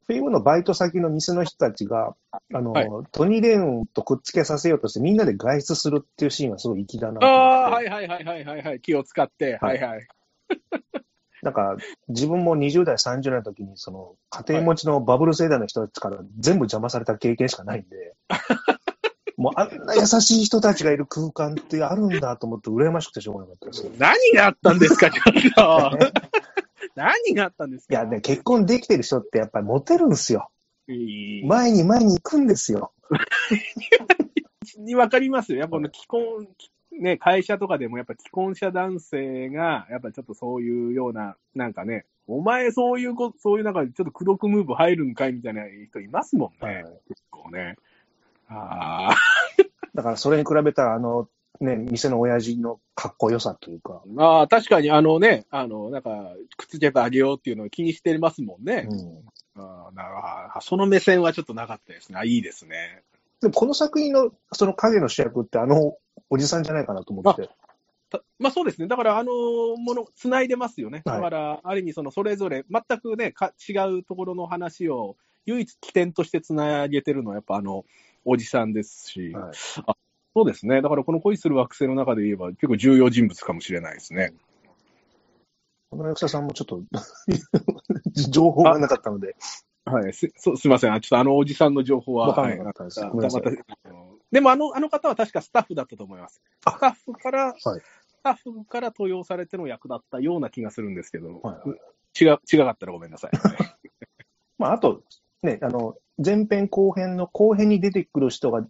[0.07, 2.15] フィルムのバイト先の店の人たちが、
[2.53, 7.25] あの、はいトニー・レーンとくっつけさせようとしてみんなで外出するっていうシーンはすごい粋だな。
[7.25, 8.81] ああ、はいはいはいはいはいはい。
[8.81, 10.07] 気を使って、ははいいはい。
[11.43, 11.77] なんか、
[12.07, 18.15] 自分も20代、30代の時に、その、家庭持ちのバブル世代の人たちから全部邪魔された経験しかないんで、
[19.41, 23.91] もうあんな優しい人たちがいる空間ってあるんだと思って羨ましくてしょうがなかったですよ。
[23.97, 25.97] 何があったんですか、ちょっと。
[26.95, 27.93] 何があったんですか？
[27.95, 30.49] いやね、結婚できてる人ってやっぱりモテるんですよ。
[30.87, 32.91] 前に前に行くんですよ。
[34.77, 35.59] にわかりますよ。
[35.59, 36.47] やっぱこの既婚、
[36.99, 46.73] ね、会社とかでもやっぱ既婚者男性が、やっぱちょっとそういうような、なんかね、お前そういうこ、そういう中でちょっと口説くムーブ入るんかいみたいな人いますもんね。
[46.75, 47.75] はい結構ね。
[48.51, 49.15] ああ。
[49.95, 51.27] だからそれに比べたら、あの、
[51.59, 56.09] ね、店の親父のかっこよさというか、まあ、確かにあのね、あの、なんか、
[56.57, 58.87] くっつけてあげようっていうのを気にしてますもんね。
[58.89, 59.23] うん
[59.53, 62.17] ああなるほどあその目線はちょっとなかったですね。
[62.17, 63.03] あいいですね。
[63.41, 65.97] でもこの作品のその影の主役ってあの
[66.29, 67.49] おじさんじゃないかなと思って。
[68.09, 68.87] たまあそうですね。
[68.87, 69.31] だから、あの
[69.77, 71.01] もの、つないでますよね。
[71.05, 77.85] はいだから、ある意味、その、それぞれ、全くね、か違うところの話を、唯一起点としてつなげてるのは、やっぱあの、
[78.25, 79.53] おじさんですし、はい
[80.33, 80.81] そうですね。
[80.81, 84.33] だから、この恋する惑星の中で言えば、結構重要人物かもしれないですね。
[85.89, 86.81] この役者さんもちょっと
[88.29, 89.35] 情報がなかったので、
[89.83, 90.13] はい。
[90.13, 90.93] す、そすいません。
[90.93, 93.11] あちょっとあのおじさんの情報は、わかんなかったですはい
[94.31, 96.41] でも、あの、あの方は確かスタッフだったと思います。
[96.63, 101.79] あスタッフから、はいスタッフから登用されての役だったような気がするんですけど、はいはい
[102.23, 103.31] 違う、違かったらごめんなさい。
[104.59, 105.03] まあ、あと、
[105.41, 108.65] ね、あの、前編後編の後編に出てくる人が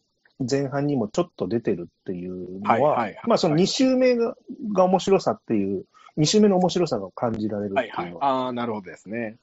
[0.50, 4.36] 前半にもちょっと出てるっていうのは、はいはいはいまあ、その2周目が
[4.74, 5.86] が面白さっていう、
[6.18, 8.46] 2周目の面白さが感じられるってはいいうのは、はい。
[8.46, 9.38] ああ、なるほどですね。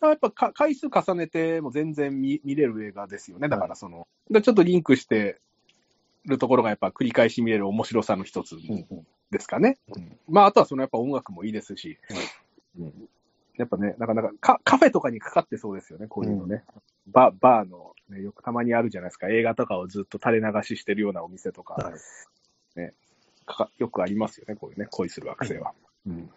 [0.00, 3.48] やっぱか回数重ねても全然見見れる映画ですよね。
[3.48, 5.38] だからその、でちょっとリンクして
[6.24, 9.78] るところがやっぱ繰り返し見れる面白さの一つうんうんですかね。
[10.28, 11.98] まあ、あとはそのやっぱ音楽もいいですし、
[12.78, 13.08] うん
[13.56, 16.62] やっぱね、なかなかカカフェとかにかかってそうですよね、こういうのね。
[17.12, 22.94] ババーの、ね、よくたまにあるじゃないですか、映画とかをずっと垂れ流ししてるようなお店とか、はい。
[23.44, 25.72] かかよくありますよね、こういうね、恋する惑星は。
[26.06, 26.30] うん。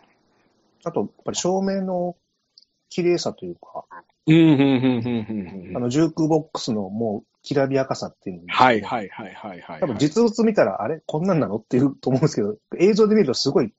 [0.84, 2.16] あと、やっぱり照明の
[2.90, 3.86] 綺麗さというか、
[4.28, 5.78] うん、うん、うん、うん、うん。
[5.78, 8.48] あの、ジュークボックスのもう、きらびやかさっていうのも。
[8.50, 9.80] はい、はい、はい、はい、はい。
[9.80, 11.02] 多分実物見たら、あれ？
[11.08, 11.56] こんなんなの？
[11.56, 13.74] っていうと思うんですけど、映像で見るとすごい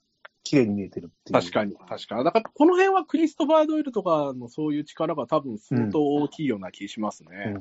[0.44, 1.40] 綺麗に見えてるっていう。
[1.40, 2.24] 確かに、確かに。
[2.24, 7.54] だから、この辺はクリストファー・ドイルとかのそういう力が多分相当大きいような気しますね。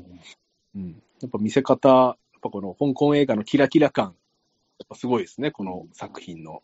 [0.75, 1.03] うんうん。
[1.21, 6.63] やっぱ見せ方、やっぱこの香港映画のキラキラ感、やっぱすごいですね、この作品の。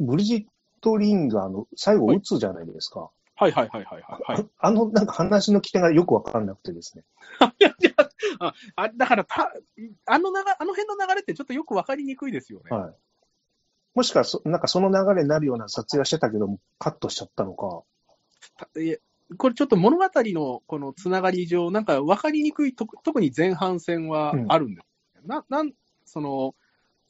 [0.00, 0.44] ブリジッ
[0.80, 3.10] ト・リンがあの、最後撃つじゃないですか。
[3.34, 4.34] はいはいはいはいはい。
[4.34, 7.04] はい、ああの、なんか話の起点がよくわかんなくてですね。
[7.60, 7.92] いやいや
[8.38, 9.52] ああだからた、
[10.06, 12.76] あの流れ、あの辺の流れってちょっとよくわかりにくいですよね。
[12.76, 12.94] はい。
[13.94, 17.82] もしかそ、なんかその流れになるような撮影はしてたけども、カットしちゃったのか。
[18.56, 19.00] たいえ
[19.38, 25.72] これちょっと物語のこのつながり上、なんか分かりにくいとこ、特に前半戦はあるんです、な、なん、
[26.04, 26.54] その、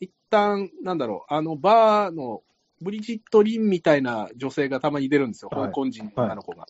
[0.01, 2.43] 一旦、なんだろう、あのバーの
[2.80, 5.66] ブリジット・リンみたいな女性がたまに出るんですよ、はい。
[5.66, 6.66] 香港人の女の子が。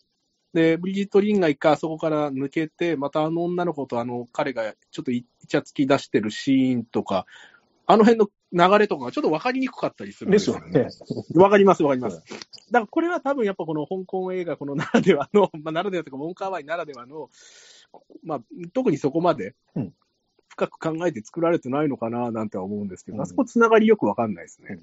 [0.52, 7.26] で、ブリジット・リンが一回あそこから抜けて、またあの女の子とあの彼がちょっとイチャつき出してるシーンとか、
[7.86, 10.88] あの辺の流れとかがちょっと分かりにくかったりするんでですすよよねね。。
[11.34, 12.22] わかります、わかります。
[12.70, 17.30] だからこれは多分やっぱこの香港映画、このならではの、 まあ、ならではというか、モンカーワイならではの、
[18.22, 18.42] まあ、
[18.72, 19.94] 特にそこまでうん
[20.48, 24.78] 深く考えて作られてないのかななんては思うんですけど、うんあそこつながりよくわかんないですね。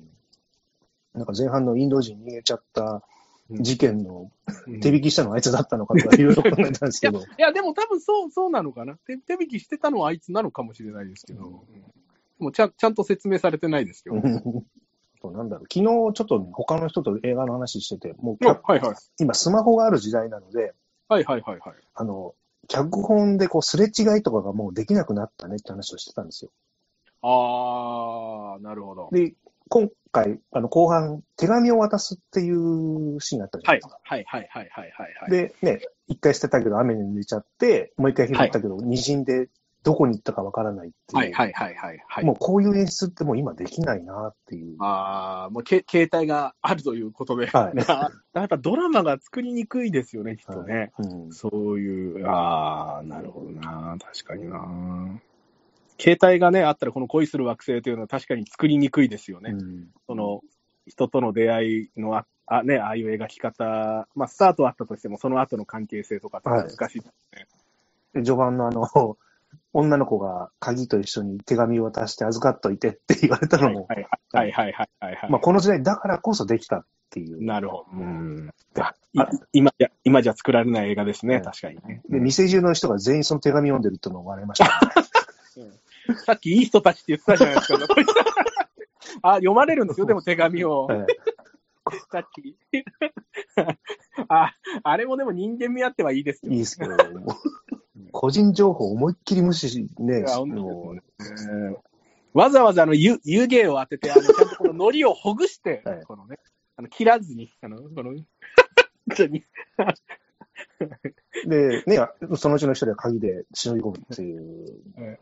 [1.14, 3.04] なんか前半のインド人逃げちゃった
[3.52, 4.32] 事件の
[4.68, 7.20] うん手引きしたのはあいつだったのかとかいろいろ考えたんですけど。
[7.38, 8.98] いや、でも多分そう、そうなのかな。
[9.06, 11.99] 手手引きしてたのはあいつなのかもしれないですけど、うん
[12.44, 14.16] もちゃんちゃんと説明されてないですよ。
[15.22, 18.96] そうなんだろう昨日ちょっと他の人と映画の話してて、もうあはいはい。
[19.20, 20.74] 今スマホがある時代なので、
[21.10, 21.76] はいはいはいはい。
[21.94, 22.36] あの、
[22.70, 26.52] 脚本でこうすれ違いとかがもうできなくなったねって話をしてたんですよ。
[27.22, 29.10] あー、なるほど。
[29.12, 29.34] で、
[29.68, 34.00] 今回、あの後半、手紙を渡すっていうシーンがあったじゃなはいいですか。
[34.04, 35.32] はいはいはいはいはいはい。
[35.32, 39.50] で、ね、一回捨てたけど雨に濡れちゃって、もう一回拾ったけど、滲んで
[39.84, 41.18] どこに行ったかわからないっていう。
[41.18, 42.26] はいはいはいはいはい。
[42.26, 44.76] もうこういう演出ってもう今できないなっていう。
[44.80, 47.48] ああ、もうけ携帯があるということで。
[47.48, 50.92] はい あやっぱドラマが作りにくいですよね、きっとね。
[51.00, 53.98] うんそういう、ああ、なるほどな。
[54.00, 55.20] 確かにな。
[55.98, 59.52] 携帯がね、あったらこの恋する惑星というのは確かに作りにくいですよね。
[59.52, 60.42] うんその、
[60.88, 67.02] 人との出会いのあ、あね、ああいう描き方、まあ、スタートはあったとしても、その後の関係性とかって難しい。
[67.02, 68.88] で序盤のあの、
[69.74, 75.32] 女の子が鍵と一緒に手紙を渡して預かっといてって言われたのも、はいはいはいはいはいはい。
[75.32, 77.44] まあこの時代だからこそできたっていう。
[77.44, 77.86] なるほど。
[77.94, 78.50] うん
[79.52, 82.02] 今じゃ、今じゃ作られない映画ですね、うん確かにね。
[82.10, 86.16] で、店中の人が全員その手紙読んでるってのも笑いましたね。
[86.26, 87.80] さっきいい人たちって言ってたじゃないですか。
[89.22, 90.86] あ、読まれるんですよ、でも手紙を。
[90.88, 91.08] はい
[92.12, 92.56] さっき。
[94.28, 96.52] あ、あれもでも人間味あってはいいですよ。
[96.52, 96.96] いいですけど、
[98.12, 100.96] 個人情報思いっきり無視し、ねい、や本当もう。
[100.96, 101.02] ね
[102.34, 106.04] わざわざあの湯湯気を当てて、あの ちゃんとこの海苔をほぐして、はい。
[106.04, 106.38] このね、
[106.76, 108.14] あの切らずに、あの、この、
[111.46, 114.42] で、ね、そのうちの一人は鍵で忍び込むっていう。
[114.98, 115.18] うん。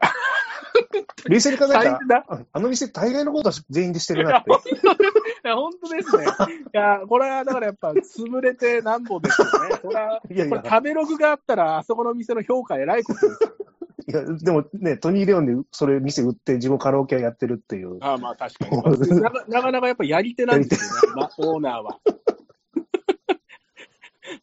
[1.28, 4.52] 冷静に考えたらああの店大概のことは全員でしてるなって。
[4.52, 4.54] い
[5.44, 6.26] や、本当ですね。
[6.26, 6.28] い
[6.74, 9.78] や、これはだからやっぱ、潰れてなんぼですよね。
[9.82, 13.58] これは、いやいやこれ食べログがあったら、あそこの店の評価偉いことですよ。
[14.10, 17.98] いや、でもね、トニー・レオンでそれ店売って自分カラオケ屋やってるっていう。
[18.00, 19.22] ああまあ確かに。
[19.22, 22.00] なかなかなかやっぱやり手なんですよね、まあ、オーナーは。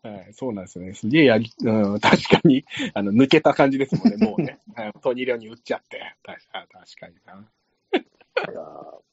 [0.03, 0.95] はい、そうなんですよね。
[0.95, 2.64] すげえやり、うん、確かに、
[2.95, 4.59] あの、抜けた感じですもんね、 もうね。
[4.74, 6.16] はいトニー・レオンに売っちゃって。
[6.22, 6.41] 確
[7.01, 7.49] かにな。
[7.93, 9.05] いやー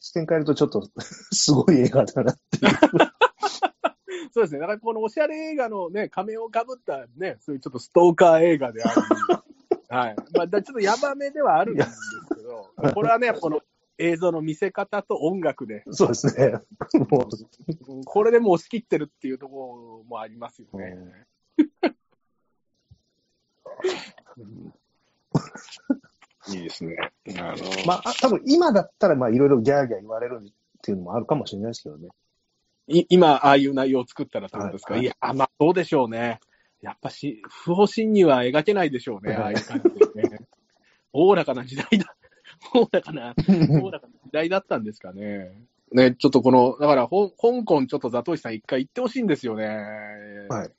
[0.00, 2.72] 視点変えるとちょっとすごい映画だなっていう。
[4.34, 4.60] そうですね。
[4.60, 9.02] だからこのおしゃれ映画のね、仮面をかぶったね、そういうちょっとストーカー映画である。
[9.88, 10.16] はい。
[10.34, 12.00] まあ、だちょっとヤバめではあるんです
[12.34, 13.60] けど、これはね、この
[13.98, 16.52] 映像の見せ方と音楽で、そうですね。
[17.10, 17.28] も
[17.88, 20.96] うんこれでもう押し切ってるっていうところもありますよう、ね。
[26.48, 26.96] いいですね。
[27.38, 32.08] あの、まあ、多分今だったら、まあ、いろいろギャーギャー言われるっていうのもあるかもしれないですけどね。
[32.88, 36.40] い今、ああいう内容を作ったらってことですか、はいい、や、まあ、そうでしょうね。
[36.80, 40.38] やっぱし、不法侵入は描けないでしょうね、 ああいう感じでね。
[41.12, 42.16] おおらかな時代だ。
[42.74, 43.34] おおら かな、
[43.82, 45.52] おおらかな時代だったんですかね。
[45.92, 49.66] ね、ちょっとこの、だから、ほん香港ちょっとザトウシさん一回行ってほしいんですよね。
[50.48, 50.70] はい。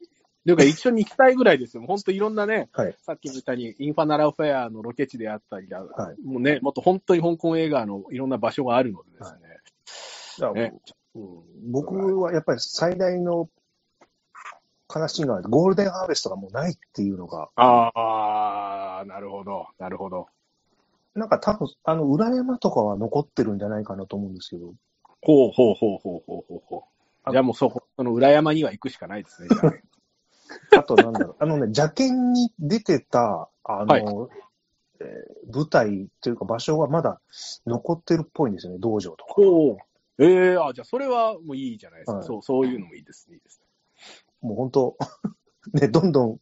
[0.45, 1.83] というか、一緒に行きたいぐらいですよ。
[1.85, 2.95] 本当いろんなね、はい。
[2.99, 9.39] さっき言ったように、インファナラフェアのロケ地であったりだ、はいもうね、もっと本当に香港映画のいろんな場所があるのでですね。
[10.39, 10.73] だからね
[11.15, 13.47] うん僕はやっぱり最大の
[14.93, 20.27] 悲しいのは、ゴールデンハーベストがもうないっていうのが、ああ、なるほど、なるほど。
[21.15, 24.73] なんか多分、あの、裏山とかは残ってるんじゃないかなと思うんですけど、
[25.21, 26.77] ほうほうほうほうほうほうほ
[27.27, 27.31] う。
[27.31, 29.49] じゃあもうそこ、その裏山には行くしかないですね。
[29.49, 29.83] じゃあね
[30.77, 34.03] あとなんだろう、あのね、邪剣に出てた、あの、はい
[34.99, 37.19] えー舞台というか場所はまだ
[37.67, 39.33] 残ってるっぽいんですよね、道場とか。
[39.33, 39.77] ほう。
[40.23, 42.17] ええあ、じゃあそれはもういいじゃないですか。
[42.17, 43.35] はいそう、そういうのもいいですね。
[43.35, 43.65] いいですね
[44.41, 44.97] もう本当、
[45.73, 46.39] ね、どんどん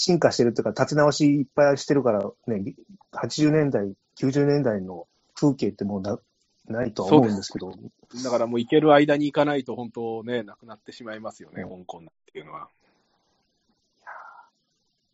[0.00, 2.76] 進化してるっていうか、立て直しいっぱいしてるから、ね、
[3.12, 6.20] 80年代、90年代の風景ってもうな
[6.68, 7.74] ないとは思うんですけど、
[8.22, 12.00] だからもう行ける間に行かないと本当ね、なくなってしまいますよね、香港っ
[12.32, 12.68] ていうのは。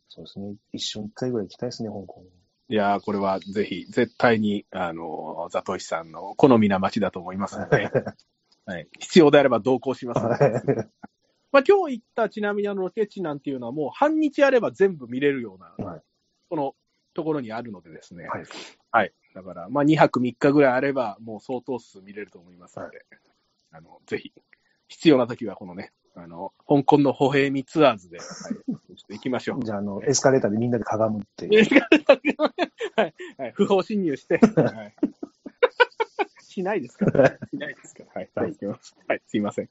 [0.07, 2.23] そうですね、一緒に一回ぐらい行きたいですね、香港。
[2.69, 7.89] いやー、これはぜひ、絶対に、あの、ザトシさんの好みな街だと思いますので、
[8.67, 10.87] はい、必要であれば同行しますので。
[11.55, 16.01] まあ、今日行ったちなみにあのロケ地なんていうのはもう半日あれば全部見れるような、はい
[16.49, 16.75] この
[17.15, 18.27] ところにあるのでですね。
[18.27, 18.43] はい。
[18.91, 19.13] はい。
[19.33, 23.05] だから、まあ2泊3日ぐらいあればもう相当数見れると思いますので、
[23.71, 24.31] あの、ぜひ、
[24.89, 28.23] 必要な時はこのね、あの、香港の歩兵見ツアーズで、は
[29.09, 29.63] い、行きましょう。
[29.63, 31.53] じゃあ、あの、エスカレーターでみんなでかがむっていう。
[32.95, 34.95] はい、 はい、不法侵入して、 はい、
[36.43, 38.95] しないですから、しないですから、はい、はい、行きます。
[39.07, 39.69] はい、すいません。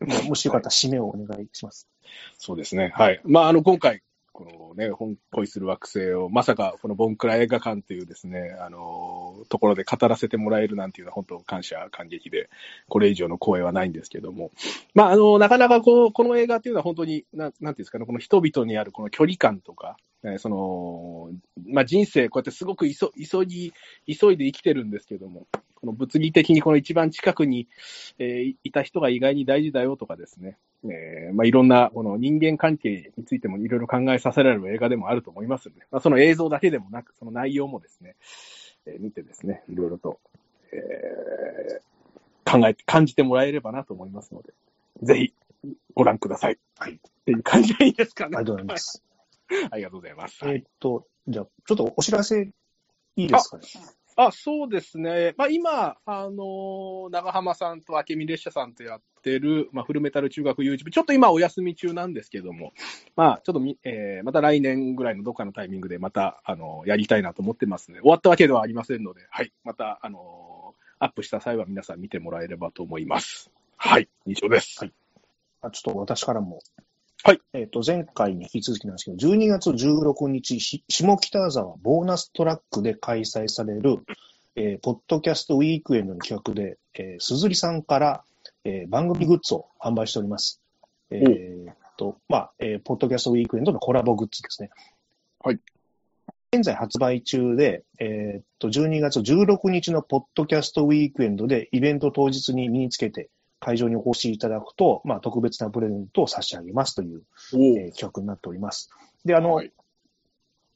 [0.00, 1.88] ももしよかったら締めをお願いします。
[2.38, 2.92] そうですね。
[2.94, 3.20] はい。
[3.24, 4.02] まあ、あの、今回、
[4.32, 12.48] このね、本恋する惑星を、まさか、このボンクラ映画館というですね、あの、ところで語らせてもらえるなんていうのは、本当感謝、感激で、
[12.88, 14.52] これ以上の光栄はないんですけども、
[14.94, 19.96] まあ、あの、なかなかこう、この映画っていうのは本当に、なん、なんていうんですかね、この人々にあるこの距離感とか、
[20.32, 21.30] えーその、
[21.66, 23.72] まあ、人生、こうやってすごく急急ぎ、
[24.06, 27.68] 急いで生きてるんですけども、この物理的にこの一番近くに、
[28.18, 38.16] えーいいた人が意外に大事だよとかですね、えーまあ、いろんなこの人間関係についてもいろいろ考えさせられる映画でもあると思いますので、まあ、その映像だけでもなく、その内容もですね、
[38.86, 40.18] えー見てですね、いろいろと、
[40.72, 41.88] えー
[42.50, 44.54] 考えて、感じてもらえればなと思いますので、
[45.02, 45.34] ぜひ
[45.94, 46.58] ご覧ください。
[46.78, 46.94] はい。
[46.94, 48.38] っていう感じでいいですかね。
[48.38, 49.02] ありがとうございます。
[49.70, 50.38] ありがとうございます。
[50.44, 52.50] えーっと、じゃあ、ちょっとお知らせ
[53.16, 53.64] いいですかね？
[54.20, 55.34] あ、そうですね。
[55.36, 62.72] まあ、今、あのー長浜さんと明美列車さんとやってる、まあ、フルメタル中学 YouTube、ちょっと今お休み中なんですけども、
[63.14, 68.00] まあ、ちょっとみ、えーまた来年ぐらいのどっかのタイミングでまた、あのーやりたいなと思ってますね。
[68.00, 69.52] 終わったわけではありませんので、はい。
[69.62, 73.52] また、あのーアップした際は皆さん見てもらえればと思います。
[73.76, 74.08] はい。
[74.26, 74.80] 以上です。
[74.80, 74.92] はい
[75.60, 76.58] あちょっと私からも。
[77.24, 77.40] はい。
[77.52, 83.98] えっ、と、前回に引き続きなんですけど、12月16日、し下北沢ボーナストラックで開催される、
[84.54, 88.24] えーポッドキャストウィークエンドの企画で、えー、鈴木さんから、
[88.64, 90.62] えー番組グッズを販売しております。
[91.10, 94.70] えーっと、まあ、えーポッドキャストウィークエンドのコラボグッズですね。
[95.40, 95.58] はい。
[96.52, 103.28] 現在発売中で、えーっと、12月16日のポッドキャストウィークエンドでイベント当日に身につけて
[103.60, 107.22] 会場にお越しいただくと、まあ、特別なプレゼントを差し上げますという、
[107.54, 108.90] おえー企画になっております。
[109.24, 109.72] で、あの、はい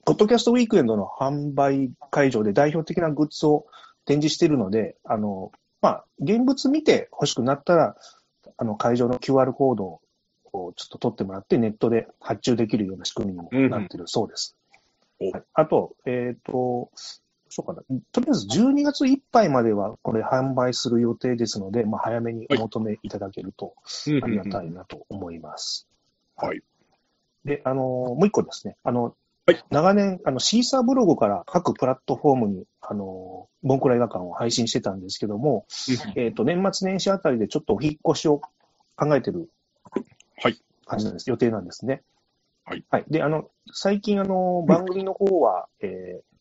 [0.04, 3.66] ポッドキャストウィークエンドの販売会場で代表的なグッズを
[4.04, 7.96] 展示しているので、あの、まあ、現物見て欲しくなったら、
[8.56, 10.00] あの、会場の QR コード
[10.52, 14.56] をちょっと取ってもらって、ネットで発注できるような仕組みにもなっているそうです。
[15.20, 16.90] うんうんはいあと、えっ、と、
[17.56, 17.82] どうかな。
[18.12, 23.74] とりあえず12月いっぱいまではこれ販売する予定ですので、まあ、早めにお求めいただけると
[24.22, 25.88] ありがたいなと思います。
[26.36, 26.62] はい。
[27.44, 28.76] で、あの、もう一個ですね。
[28.84, 29.14] あの、
[29.44, 35.66] はい長年、あの、シーサーブログから各プラットフォームに、あの、ボンクラ映画館を配信してたんですけども、
[36.14, 38.40] えっ、と、年末年始あたりでちょっとお引っ越しを
[38.94, 39.50] 考えてる
[40.40, 40.62] はい。
[40.86, 41.28] 感じなんです。
[41.28, 42.02] 予定なんですね。
[42.64, 42.84] はい。
[42.88, 43.04] はい。
[43.08, 46.31] で、あの、最近、あの、番組の方は、えー、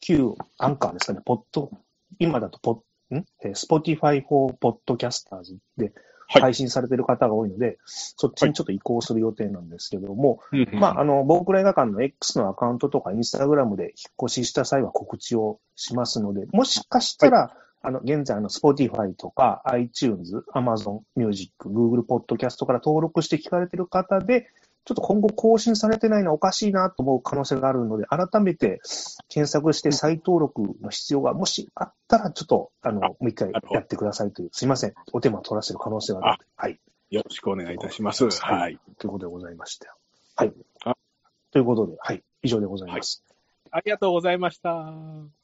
[0.00, 1.70] 旧アンカーですかね、ポッド、
[2.18, 3.24] 今だとポッ、ん？
[3.42, 5.92] えー、Spotify for Podcasters で
[6.32, 6.42] はい。
[6.42, 13.92] 配信されてる方が多いので、そっちにちょっと移行する予定なんですけども、うんうんまあ、あの、ボンクラ映画館の X のアカウントとかインスタグラムで引っ
[14.28, 24.46] 越しした際は告知をしますので、もしかしたら、あの、現在、あの、Spotify とか iTunes、Amazon Music、Google Podcast から登録して聞かれてる方で、
[24.84, 28.80] ちょっと今後更新されてないのはおかしいなと思う可能性があるので、改めて
[29.28, 34.94] 検索して再登録の必要がもしあったら、ちょっと、あの、もう一回やってくださいという、すいません。
[35.12, 36.80] お手間取らせる可能性があるので、はい。
[37.10, 38.24] よろしくお願いいたします。
[38.40, 38.78] はい。
[38.98, 39.96] ということでございました。
[40.36, 40.52] はい
[40.84, 40.96] あ。
[41.50, 42.22] ということで、はい。
[42.42, 43.24] 以上でございます。
[43.70, 45.39] ありがとうございました。